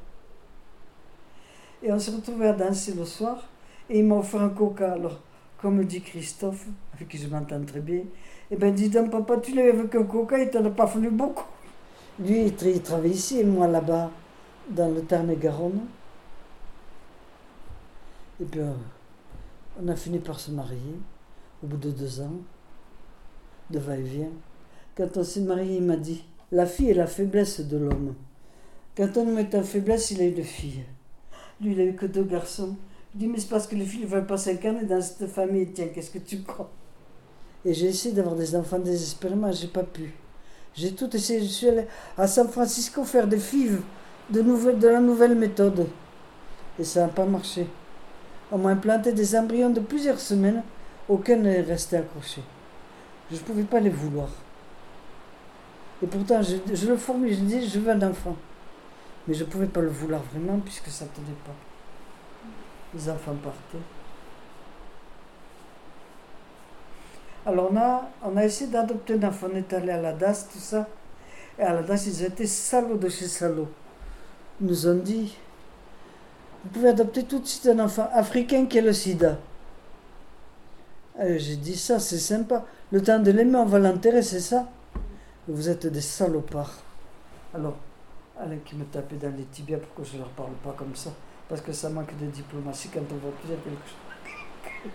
[1.84, 3.48] Et on s'est retrouvés à danser le soir.
[3.90, 4.94] Et il m'a offert un coca.
[4.94, 5.20] Alors,
[5.62, 8.04] comme dit Christophe, avec qui je m'entends très bien,
[8.52, 11.10] eh ben dis donc, papa, tu l'avais avec un coca, il t'en a pas fallu
[11.10, 11.46] beaucoup.
[12.20, 14.10] Lui, il, il travaille ici, et moi là-bas,
[14.70, 15.82] dans le Tarn-et-Garonne.
[18.42, 18.74] Et puis, euh,
[19.82, 20.96] on a fini par se marier,
[21.64, 22.34] au bout de deux ans,
[23.70, 24.32] de va-et-vient.
[24.96, 28.16] Quand on s'est marié, il m'a dit La fille est la faiblesse de l'homme.
[28.96, 30.84] Quand on met en faiblesse, il a une fille.
[31.62, 32.76] Lui, il a eu que deux garçons.
[33.14, 35.72] Je dis Mais c'est parce que les filles ne veulent pas s'incarner dans cette famille.
[35.72, 36.70] Tiens, qu'est-ce que tu crois?
[37.66, 40.14] Et j'ai essayé d'avoir des enfants désespérément, j'ai pas pu.
[40.74, 41.42] J'ai tout essayé.
[41.42, 41.88] Je suis allée
[42.18, 43.82] à San Francisco faire des FIV,
[44.30, 45.88] de, de la nouvelle méthode.
[46.78, 47.68] Et ça n'a pas marché.
[48.52, 50.64] On m'a implanté des embryons de plusieurs semaines.
[51.08, 52.42] Aucun n'est resté accroché.
[53.32, 54.30] Je ne pouvais pas les vouloir.
[56.02, 58.36] Et pourtant, je, le formule, je dis, je veux un enfant.
[59.28, 61.54] Mais je ne pouvais pas le vouloir vraiment puisque ça ne tenait pas.
[62.93, 63.84] Les enfants partaient.
[67.45, 69.47] Alors on a, on a essayé d'adopter un enfant.
[69.52, 70.88] On est allé à la DAS, tout ça.
[71.58, 73.70] Et à la DAS, ils étaient salauds de chez salauds.
[74.62, 75.38] Ils nous ont dit,
[76.64, 79.38] vous pouvez adopter tout de suite un enfant africain qui a le sida.
[81.22, 82.66] J'ai dit ça, c'est sympa.
[82.91, 84.68] Le temps de l'aimer, on va l'enterrer, c'est ça?
[85.52, 86.78] Vous êtes des salopards.
[87.56, 87.76] Alors,
[88.39, 91.10] Alain qui me tapait dans les tibias, pourquoi je ne leur parle pas comme ça?
[91.47, 94.91] Parce que ça manque de diplomatie quand on va dire quelque chose.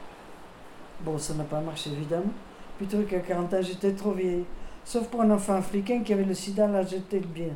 [1.00, 2.30] Bon, ça n'a pas marché évidemment.
[2.78, 4.44] Plutôt qu'à 40 ans, j'étais trop vieille.
[4.84, 7.54] Sauf pour un enfant africain qui avait le sida, là j'étais bien.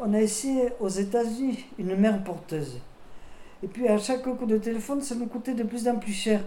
[0.00, 2.80] On a essayé aux États-Unis une mère porteuse.
[3.62, 6.40] Et puis à chaque coup de téléphone, ça nous coûtait de plus en plus cher.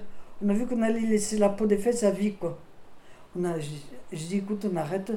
[0.44, 2.58] On a vu qu'on allait laisser la peau des fesses à vie, quoi.
[3.36, 3.70] On a, je,
[4.12, 5.12] je dis, écoute, on arrête.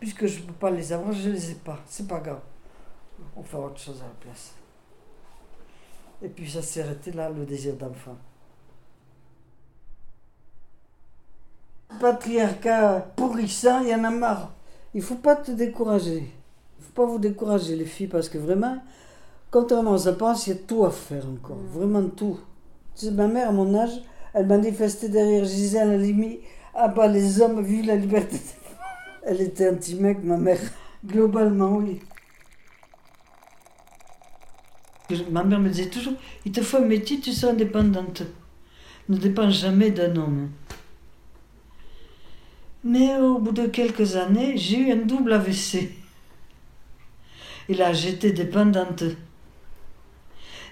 [0.00, 1.78] Puisque je ne peux pas les avoir, je ne les ai pas.
[1.86, 2.40] C'est pas grave.
[3.36, 4.54] On fera autre chose à la place.
[6.22, 8.16] Et puis ça s'est arrêté là, le désir d'enfant.
[12.00, 14.52] Patriarcat pourrissant, il y en a marre.
[14.94, 16.30] Il faut pas te décourager.
[16.78, 18.78] Il faut pas vous décourager, les filles, parce que vraiment,
[19.50, 21.58] contrairement aux pense, il y a tout à faire encore.
[21.72, 22.38] Vraiment tout.
[22.94, 24.02] Tu sais, ma mère, à mon âge,
[24.34, 26.04] elle manifestait derrière Gisèle, elle
[26.78, 28.38] a mis à bas les hommes, vu la liberté.
[29.24, 30.60] Elle était anti-mec, ma mère.
[31.04, 32.00] Globalement, oui.
[35.30, 36.14] Ma mère me disait toujours,
[36.44, 38.22] il te faut un métier, tu seras indépendante.
[39.08, 40.50] Ne dépends jamais d'un homme.
[42.84, 45.90] Mais au bout de quelques années, j'ai eu un double AVC.
[47.68, 49.04] Et là, j'étais dépendante.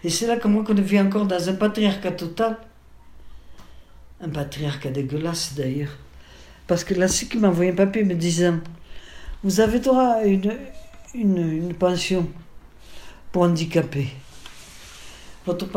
[0.05, 2.59] Et c'est là que moi, qu'on vit encore dans un patriarcat total.
[4.21, 5.91] Un patriarcat dégueulasse d'ailleurs.
[6.67, 8.59] Parce que là, qui m'a envoyé un papier me disant
[9.45, 12.27] Vous avez droit à une, pension
[13.31, 14.09] pour handicapés.
[15.45, 15.69] Votre,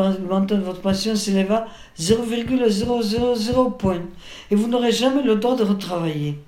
[0.81, 1.67] pension s'élève à
[1.97, 4.01] 0,000 points.
[4.49, 6.39] Et vous n'aurez jamais le droit de retravailler.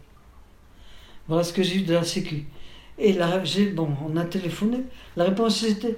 [1.27, 2.45] Voilà ce que j'ai eu de la Sécu.
[2.97, 4.79] Et j'ai, bon, on a téléphoné.
[5.15, 5.97] La réponse était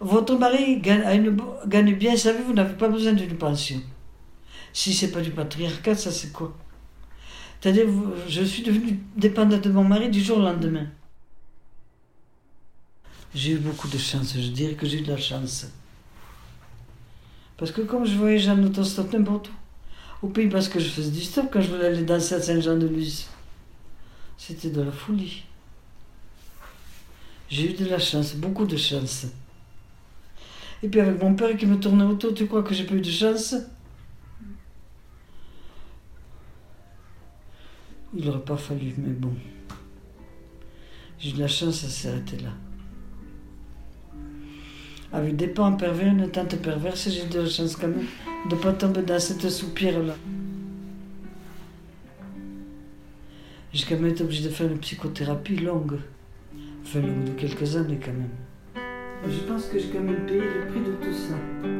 [0.00, 3.80] Votre mari gagne bien sa vie, vous n'avez pas besoin d'une pension.
[4.72, 6.56] Si c'est pas du patriarcat, ça c'est quoi?
[7.60, 7.86] C'est-à-dire,
[8.28, 10.86] je suis devenue dépendante de mon mari du jour au lendemain.
[13.34, 15.66] J'ai eu beaucoup de chance, je dirais que j'ai eu de la chance.
[17.56, 21.10] Parce que comme je voyageais en autostop n'importe où, au pays parce que je faisais
[21.10, 23.26] du stop quand je voulais aller danser à Saint-Jean-de-Luz,
[24.38, 25.44] c'était de la folie.
[27.50, 29.26] J'ai eu de la chance, beaucoup de chance.
[30.82, 33.00] Et puis avec mon père qui me tournait autour, tu crois que j'ai pas eu
[33.00, 33.54] de chance?
[38.14, 39.32] Il n'aurait pas fallu, mais bon.
[41.18, 42.50] J'ai eu de la chance, ça s'est arrêté là.
[45.12, 48.06] Avec des parents pervers, une tante perverse, j'ai eu de la chance quand même
[48.48, 50.14] de ne pas tomber dans cette soupière-là.
[53.72, 55.98] J'ai quand même été obligée de faire une psychothérapie longue.
[56.82, 58.30] Enfin, longue de quelques années quand même.
[59.28, 61.79] Je pense que j'ai quand même payé le prix de tout ça.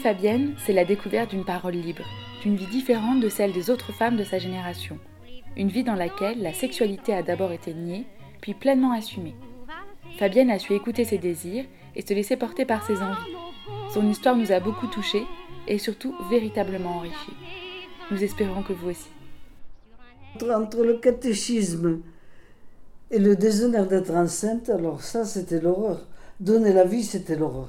[0.00, 2.04] Fabienne, c'est la découverte d'une parole libre,
[2.42, 4.98] d'une vie différente de celle des autres femmes de sa génération.
[5.58, 8.06] Une vie dans laquelle la sexualité a d'abord été niée,
[8.40, 9.34] puis pleinement assumée.
[10.18, 13.36] Fabienne a su écouter ses désirs et se laisser porter par ses envies.
[13.92, 15.24] Son histoire nous a beaucoup touchés
[15.68, 17.36] et surtout véritablement enrichis.
[18.10, 19.10] Nous espérons que vous aussi.
[20.34, 22.00] Entre, entre le catéchisme
[23.10, 26.06] et le déshonneur d'être enceinte, alors ça, c'était l'horreur.
[26.38, 27.68] Donner la vie, c'était l'horreur.